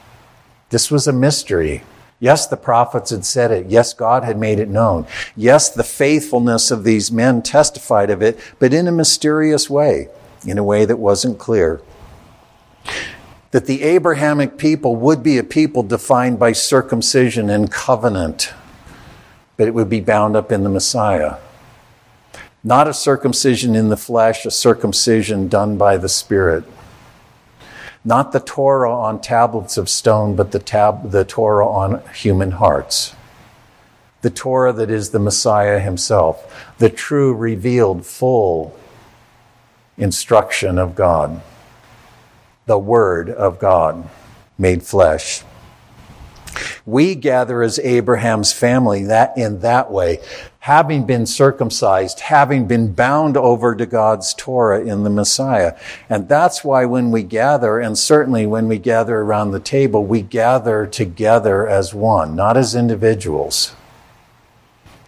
[0.71, 1.83] This was a mystery.
[2.21, 3.67] Yes, the prophets had said it.
[3.67, 5.07] Yes, God had made it known.
[5.37, 10.09] Yes, the faithfulness of these men testified of it, but in a mysterious way,
[10.47, 11.81] in a way that wasn't clear.
[13.51, 18.53] That the Abrahamic people would be a people defined by circumcision and covenant
[19.57, 21.37] but it would be bound up in the Messiah.
[22.63, 26.65] Not a circumcision in the flesh, a circumcision done by the Spirit.
[28.05, 33.15] Not the Torah on tablets of stone, but the, tab- the Torah on human hearts.
[34.23, 38.75] The Torah that is the Messiah himself, the true, revealed, full
[39.97, 41.43] instruction of God,
[42.67, 44.09] the Word of God
[44.59, 45.43] made flesh.
[46.87, 50.21] We gather as Abraham's family that in that way,
[50.61, 55.77] having been circumcised, having been bound over to God's Torah in the Messiah.
[56.09, 60.23] And that's why when we gather, and certainly when we gather around the table, we
[60.23, 63.75] gather together as one, not as individuals.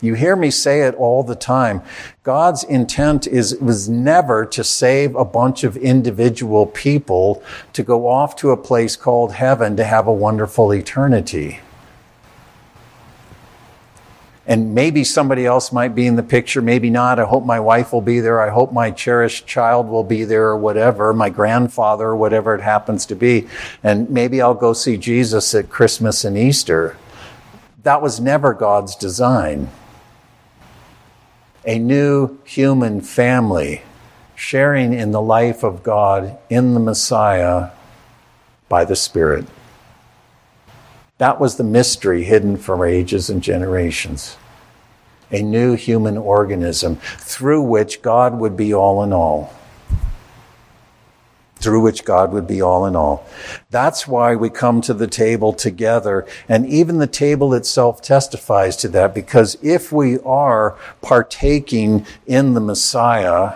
[0.03, 1.83] You hear me say it all the time.
[2.23, 7.43] God's intent is, was never to save a bunch of individual people
[7.73, 11.61] to go off to a place called heaven to have a wonderful eternity.
[14.49, 17.19] And maybe somebody else might be in the picture, maybe not.
[17.19, 18.41] I hope my wife will be there.
[18.41, 22.61] I hope my cherished child will be there or whatever, my grandfather or whatever it
[22.61, 23.49] happens to be.
[23.83, 26.97] And maybe I'll go see Jesus at Christmas and Easter.
[27.83, 29.69] That was never God's design.
[31.67, 33.83] A new human family
[34.37, 37.71] sharing in the life of God in the Messiah
[38.69, 39.47] by the Spirit.
[41.19, 44.37] That was the mystery hidden for ages and generations.
[45.33, 49.53] A new human organism through which God would be all in all.
[51.67, 53.27] Through which God would be all in all.
[53.71, 58.89] That's why we come to the table together, and even the table itself testifies to
[58.91, 63.55] that, because if we are partaking in the Messiah,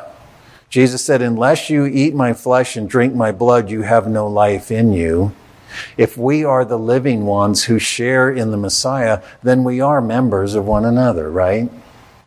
[0.71, 4.73] Jesus said, Unless you eat my flesh and drink my blood, you have no life
[4.73, 5.33] in you.
[5.97, 10.57] If we are the living ones who share in the Messiah, then we are members
[10.57, 11.71] of one another, right?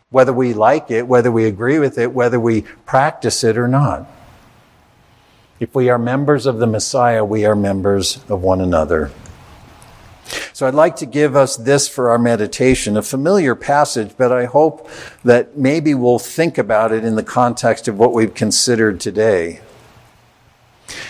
[0.08, 4.08] Whether we like it, whether we agree with it, whether we practice it or not.
[5.64, 9.10] If we are members of the Messiah, we are members of one another.
[10.52, 14.44] So I'd like to give us this for our meditation, a familiar passage, but I
[14.44, 14.86] hope
[15.24, 19.62] that maybe we'll think about it in the context of what we've considered today.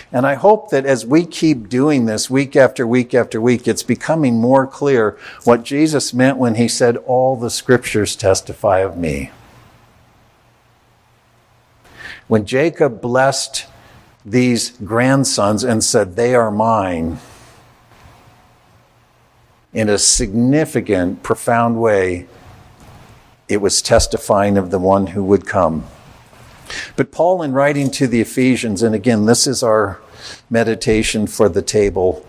[0.09, 3.83] And I hope that as we keep doing this week after week after week, it's
[3.83, 9.31] becoming more clear what Jesus meant when he said, All the scriptures testify of me.
[12.29, 13.65] When Jacob blessed
[14.25, 17.19] these grandsons and said, They are mine,
[19.73, 22.27] in a significant, profound way,
[23.47, 25.85] it was testifying of the one who would come.
[26.95, 29.99] But Paul, in writing to the Ephesians, and again, this is our
[30.49, 32.25] meditation for the table.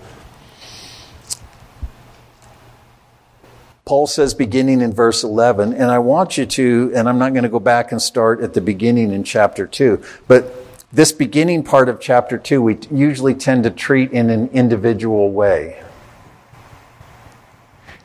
[3.86, 7.44] Paul says, beginning in verse 11, and I want you to, and I'm not going
[7.44, 11.88] to go back and start at the beginning in chapter 2, but this beginning part
[11.88, 15.82] of chapter 2, we usually tend to treat in an individual way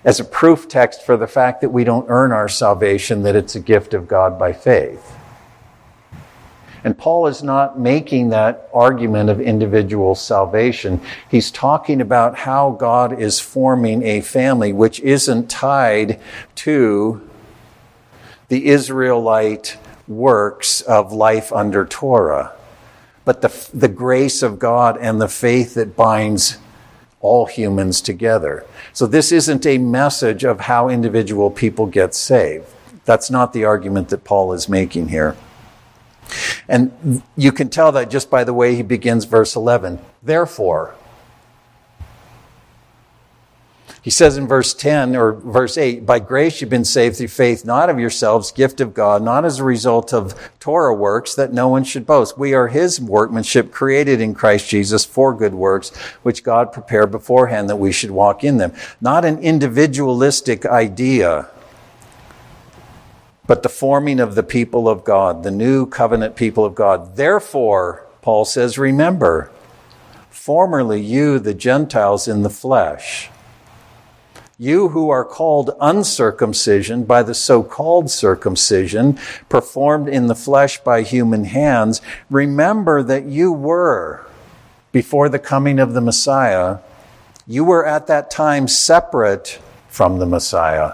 [0.04, 3.56] as a proof text for the fact that we don't earn our salvation, that it's
[3.56, 5.16] a gift of God by faith.
[6.84, 11.00] And Paul is not making that argument of individual salvation.
[11.30, 16.20] He's talking about how God is forming a family which isn't tied
[16.56, 17.30] to
[18.48, 19.78] the Israelite
[20.08, 22.54] works of life under Torah,
[23.26, 26.58] but the, the grace of God and the faith that binds
[27.20, 28.66] all humans together.
[28.94, 32.66] So this isn't a message of how individual people get saved.
[33.06, 35.36] That's not the argument that Paul is making here.
[36.68, 40.00] And you can tell that just by the way he begins verse 11.
[40.24, 40.96] Therefore,
[44.02, 47.66] he says in verse 10 or verse 8, by grace you've been saved through faith,
[47.66, 51.68] not of yourselves, gift of God, not as a result of Torah works, that no
[51.68, 52.38] one should boast.
[52.38, 57.70] We are his workmanship created in Christ Jesus for good works, which God prepared beforehand
[57.70, 58.74] that we should walk in them.
[59.00, 61.50] Not an individualistic idea
[63.48, 67.16] but the forming of the people of God, the new covenant people of God.
[67.16, 69.52] Therefore, Paul says, remember,
[70.30, 73.31] formerly you, the Gentiles in the flesh,
[74.62, 79.18] you who are called uncircumcision by the so called circumcision
[79.50, 82.00] performed in the flesh by human hands,
[82.30, 84.24] remember that you were,
[84.92, 86.78] before the coming of the Messiah,
[87.48, 90.94] you were at that time separate from the Messiah.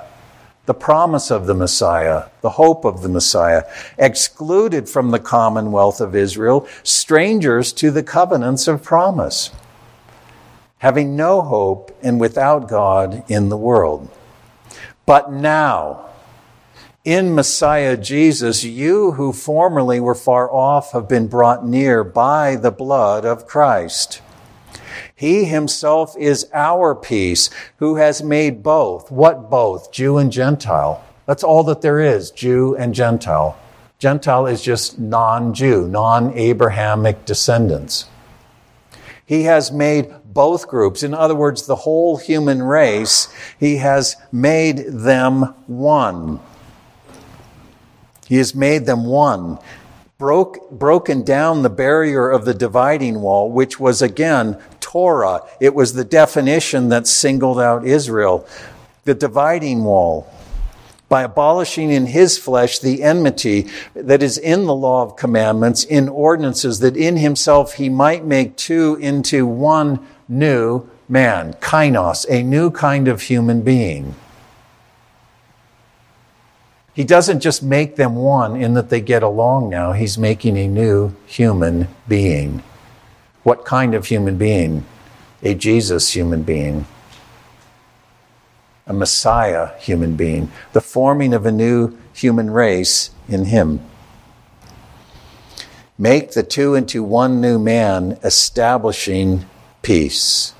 [0.65, 3.63] The promise of the Messiah, the hope of the Messiah,
[3.97, 9.51] excluded from the commonwealth of Israel, strangers to the covenants of promise,
[10.79, 14.09] having no hope and without God in the world.
[15.05, 16.07] But now,
[17.03, 22.71] in Messiah Jesus, you who formerly were far off have been brought near by the
[22.71, 24.21] blood of Christ.
[25.15, 29.09] He himself is our peace, who has made both.
[29.09, 29.91] What both?
[29.91, 31.03] Jew and Gentile.
[31.25, 33.57] That's all that there is, Jew and Gentile.
[33.99, 38.05] Gentile is just non Jew, non Abrahamic descendants.
[39.25, 41.01] He has made both groups.
[41.01, 43.27] In other words, the whole human race,
[43.59, 46.39] he has made them one.
[48.27, 49.57] He has made them one.
[50.19, 55.41] Broke, broken down the barrier of the dividing wall, which was again Torah.
[55.59, 58.47] It was the definition that singled out Israel.
[59.05, 60.31] The dividing wall.
[61.09, 66.09] By abolishing in his flesh the enmity that is in the law of commandments, in
[66.09, 72.69] ordinances, that in himself he might make two into one new man, kainos, a new
[72.69, 74.15] kind of human being.
[76.93, 79.91] He doesn't just make them one in that they get along now.
[79.91, 82.63] He's making a new human being.
[83.43, 84.83] What kind of human being?
[85.43, 86.87] A Jesus human being.
[88.87, 90.51] A Messiah human being.
[90.73, 93.81] The forming of a new human race in Him.
[95.97, 99.45] Make the two into one new man, establishing
[99.81, 100.53] peace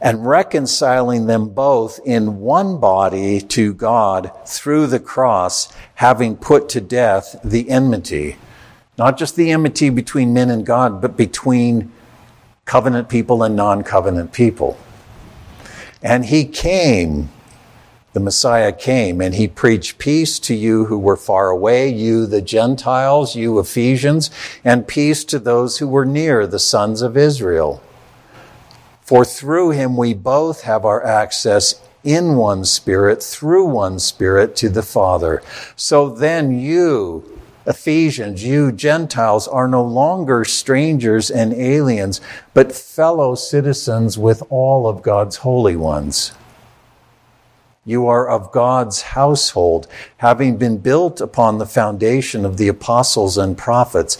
[0.00, 6.80] and reconciling them both in one body to God through the cross, having put to
[6.80, 8.36] death the enmity.
[8.96, 11.90] Not just the enmity between men and God, but between
[12.64, 14.78] covenant people and non covenant people.
[16.02, 17.30] And he came,
[18.14, 22.40] the Messiah came, and he preached peace to you who were far away, you the
[22.40, 24.30] Gentiles, you Ephesians,
[24.64, 27.82] and peace to those who were near, the sons of Israel.
[29.02, 34.68] For through him we both have our access in one spirit, through one spirit to
[34.68, 35.42] the Father.
[35.74, 42.20] So then you, Ephesians, you Gentiles are no longer strangers and aliens,
[42.52, 46.30] but fellow citizens with all of God's holy ones.
[47.86, 49.86] You are of God's household,
[50.18, 54.16] having been built upon the foundation of the apostles and prophets,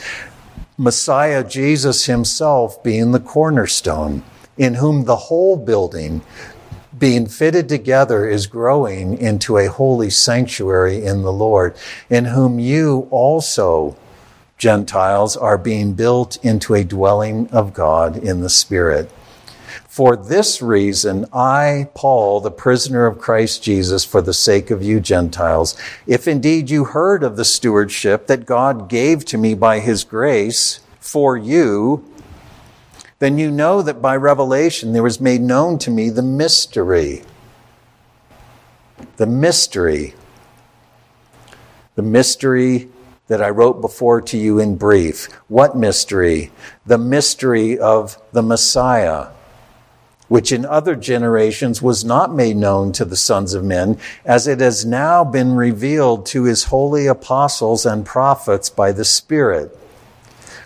[0.76, 4.22] Messiah Jesus himself being the cornerstone
[4.58, 6.20] in whom the whole building,
[6.98, 11.74] being fitted together, is growing into a holy sanctuary in the Lord,
[12.10, 13.96] in whom you also,
[14.58, 19.10] Gentiles, are being built into a dwelling of God in the Spirit.
[19.94, 24.98] For this reason, I, Paul, the prisoner of Christ Jesus, for the sake of you
[24.98, 30.02] Gentiles, if indeed you heard of the stewardship that God gave to me by his
[30.02, 32.04] grace for you,
[33.20, 37.22] then you know that by revelation there was made known to me the mystery.
[39.18, 40.14] The mystery.
[41.94, 42.88] The mystery
[43.28, 45.32] that I wrote before to you in brief.
[45.46, 46.50] What mystery?
[46.84, 49.28] The mystery of the Messiah,
[50.28, 54.60] which in other generations was not made known to the sons of men, as it
[54.60, 59.76] has now been revealed to his holy apostles and prophets by the Spirit.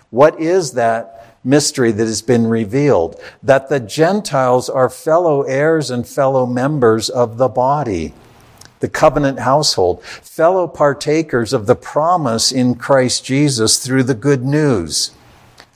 [0.09, 6.07] What is that mystery that has been revealed that the Gentiles are fellow heirs and
[6.07, 8.13] fellow members of the body,
[8.79, 15.11] the covenant household, fellow partakers of the promise in Christ Jesus through the good news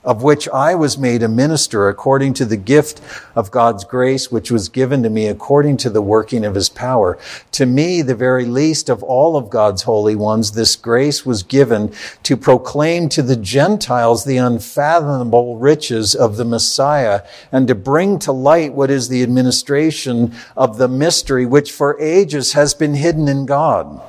[0.04, 3.00] of which I was made a minister according to the gift
[3.34, 7.18] of God's grace, which was given to me according to the working of his power.
[7.52, 11.92] To me, the very least of all of God's holy ones, this grace was given
[12.24, 18.32] to proclaim to the Gentiles the unfathomable riches of the Messiah and to bring to
[18.32, 23.46] light what is the administration of the mystery which for ages has been hidden in
[23.46, 24.00] God.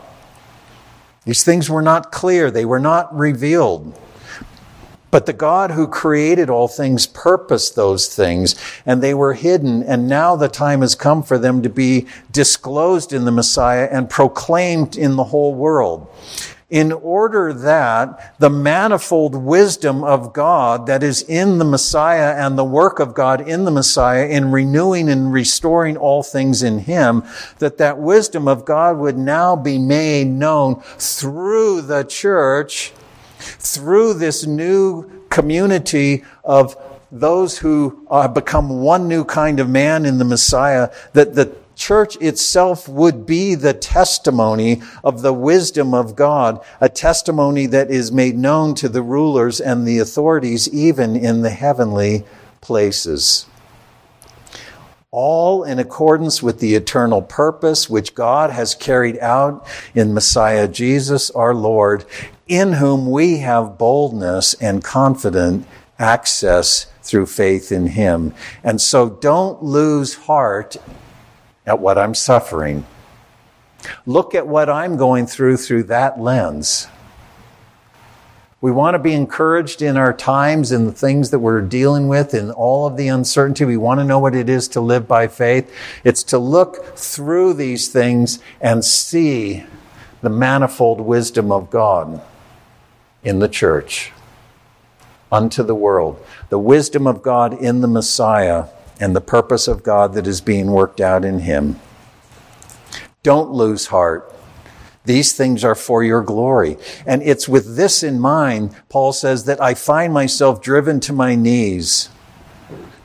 [1.26, 2.52] These things were not clear.
[2.52, 4.00] They were not revealed.
[5.16, 8.53] But the God who created all things purposed those things,
[8.86, 13.13] and they were hidden, and now the time has come for them to be disclosed
[13.13, 16.13] in the Messiah and proclaimed in the whole world.
[16.70, 22.66] In order that the manifold wisdom of God that is in the Messiah and the
[22.66, 27.24] work of God in the Messiah in renewing and restoring all things in Him,
[27.59, 32.91] that that wisdom of God would now be made known through the church
[33.38, 36.78] through this new community of
[37.12, 42.16] those who have become one new kind of man in the Messiah, that the church
[42.18, 48.38] itself would be the testimony of the wisdom of God, a testimony that is made
[48.38, 52.24] known to the rulers and the authorities, even in the heavenly
[52.62, 53.46] places
[55.16, 61.32] all in accordance with the eternal purpose which God has carried out in Messiah Jesus
[61.32, 62.03] our Lord,
[62.49, 65.66] in whom we have boldness and confident
[65.97, 68.34] access through faith in Him.
[68.61, 70.76] And so don't lose heart
[71.66, 72.86] at what I'm suffering.
[74.05, 76.88] Look at what I'm going through through that lens.
[78.62, 82.34] We want to be encouraged in our times and the things that we're dealing with
[82.34, 83.66] and all of the uncertainty.
[83.66, 85.72] We want to know what it is to live by faith.
[86.03, 89.66] It's to look through these things and see
[90.22, 92.22] the manifold wisdom of God
[93.24, 94.12] in the church
[95.32, 96.24] unto the world.
[96.49, 98.66] The wisdom of God in the Messiah
[98.99, 101.80] and the purpose of God that is being worked out in him.
[103.22, 104.35] Don't lose heart.
[105.06, 106.78] These things are for your glory.
[107.06, 111.36] And it's with this in mind, Paul says, that I find myself driven to my
[111.36, 112.10] knees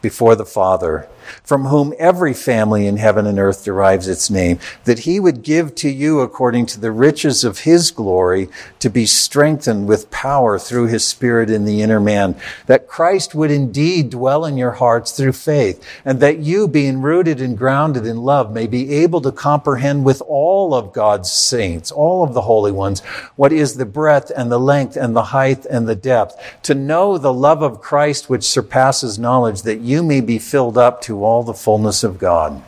[0.03, 1.09] before the Father,
[1.43, 5.75] from whom every family in heaven and earth derives its name, that he would give
[5.77, 10.87] to you according to the riches of his glory to be strengthened with power through
[10.87, 12.35] his spirit in the inner man,
[12.67, 17.41] that Christ would indeed dwell in your hearts through faith, and that you, being rooted
[17.41, 22.23] and grounded in love, may be able to comprehend with all of God's saints, all
[22.23, 23.01] of the holy ones,
[23.37, 27.19] what is the breadth and the length and the height and the depth, to know
[27.19, 31.55] the love of Christ which surpasses knowledge, that you may be filled up all the
[31.55, 32.63] fullness of God.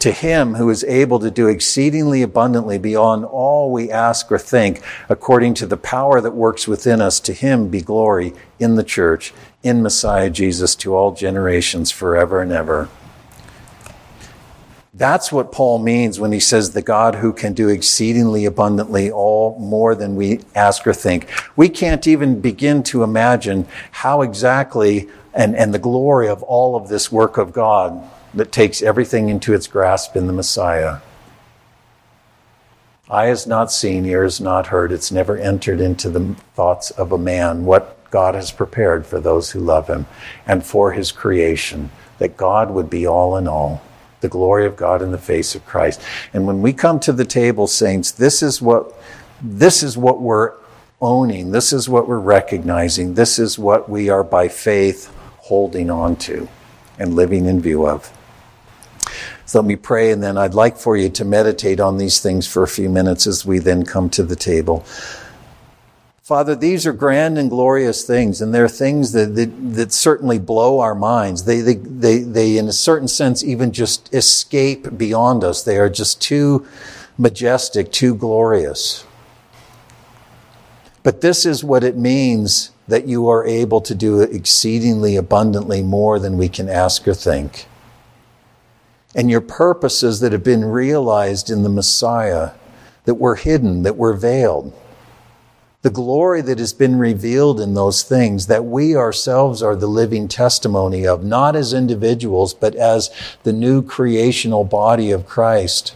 [0.00, 4.82] To him who is able to do exceedingly abundantly beyond all we ask or think,
[5.08, 9.32] according to the power that works within us, to him be glory in the church,
[9.62, 12.88] in Messiah Jesus, to all generations, forever and ever.
[14.96, 19.58] That's what Paul means when he says the God who can do exceedingly abundantly all
[19.58, 21.30] more than we ask or think.
[21.54, 26.88] We can't even begin to imagine how exactly and, and the glory of all of
[26.88, 31.00] this work of God that takes everything into its grasp in the Messiah.
[33.10, 37.12] Eye has not seen, ear has not heard, it's never entered into the thoughts of
[37.12, 40.06] a man what God has prepared for those who love him
[40.46, 43.82] and for his creation, that God would be all in all
[44.20, 46.00] the glory of God in the face of Christ.
[46.32, 48.94] And when we come to the table, saints, this is what
[49.42, 50.54] this is what we're
[51.00, 51.50] owning.
[51.52, 53.14] This is what we're recognizing.
[53.14, 56.48] This is what we are by faith holding on to
[56.98, 58.10] and living in view of.
[59.44, 62.48] So let me pray, and then I'd like for you to meditate on these things
[62.48, 64.84] for a few minutes as we then come to the table.
[66.26, 70.80] Father, these are grand and glorious things, and they're things that, that, that, certainly blow
[70.80, 71.44] our minds.
[71.44, 75.62] They, they, they, they, in a certain sense, even just escape beyond us.
[75.62, 76.66] They are just too
[77.16, 79.06] majestic, too glorious.
[81.04, 86.18] But this is what it means that you are able to do exceedingly abundantly more
[86.18, 87.68] than we can ask or think.
[89.14, 92.50] And your purposes that have been realized in the Messiah,
[93.04, 94.76] that were hidden, that were veiled
[95.86, 100.26] the glory that has been revealed in those things that we ourselves are the living
[100.26, 103.08] testimony of, not as individuals, but as
[103.44, 105.94] the new creational body of Christ.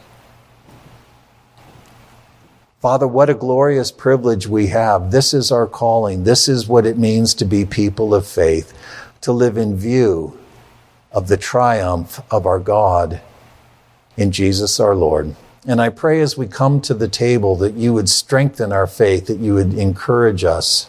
[2.80, 5.11] Father, what a glorious privilege we have.
[5.11, 6.22] This is our calling.
[6.22, 8.72] This is what it means to be people of faith,
[9.22, 10.38] to live in view
[11.11, 13.20] of the triumph of our God
[14.16, 15.34] in Jesus our Lord.
[15.67, 19.27] And I pray as we come to the table that you would strengthen our faith,
[19.27, 20.89] that you would encourage us,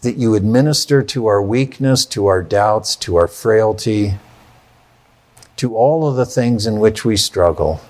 [0.00, 4.14] that you would minister to our weakness, to our doubts, to our frailty,
[5.56, 7.80] to all of the things in which we struggle.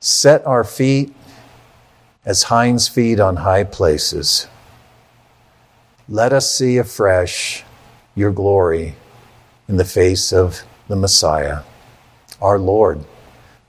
[0.00, 1.14] Set our feet
[2.24, 4.46] as hinds feet on high places.
[6.08, 7.64] Let us see afresh
[8.14, 8.96] your glory
[9.72, 11.60] in the face of the Messiah,
[12.42, 13.02] our Lord,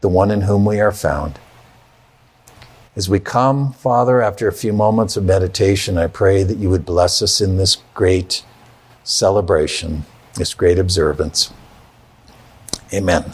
[0.01, 1.39] the one in whom we are found.
[2.93, 6.85] As we come, Father, after a few moments of meditation, I pray that you would
[6.85, 8.43] bless us in this great
[9.05, 10.03] celebration,
[10.35, 11.53] this great observance.
[12.93, 13.31] Amen.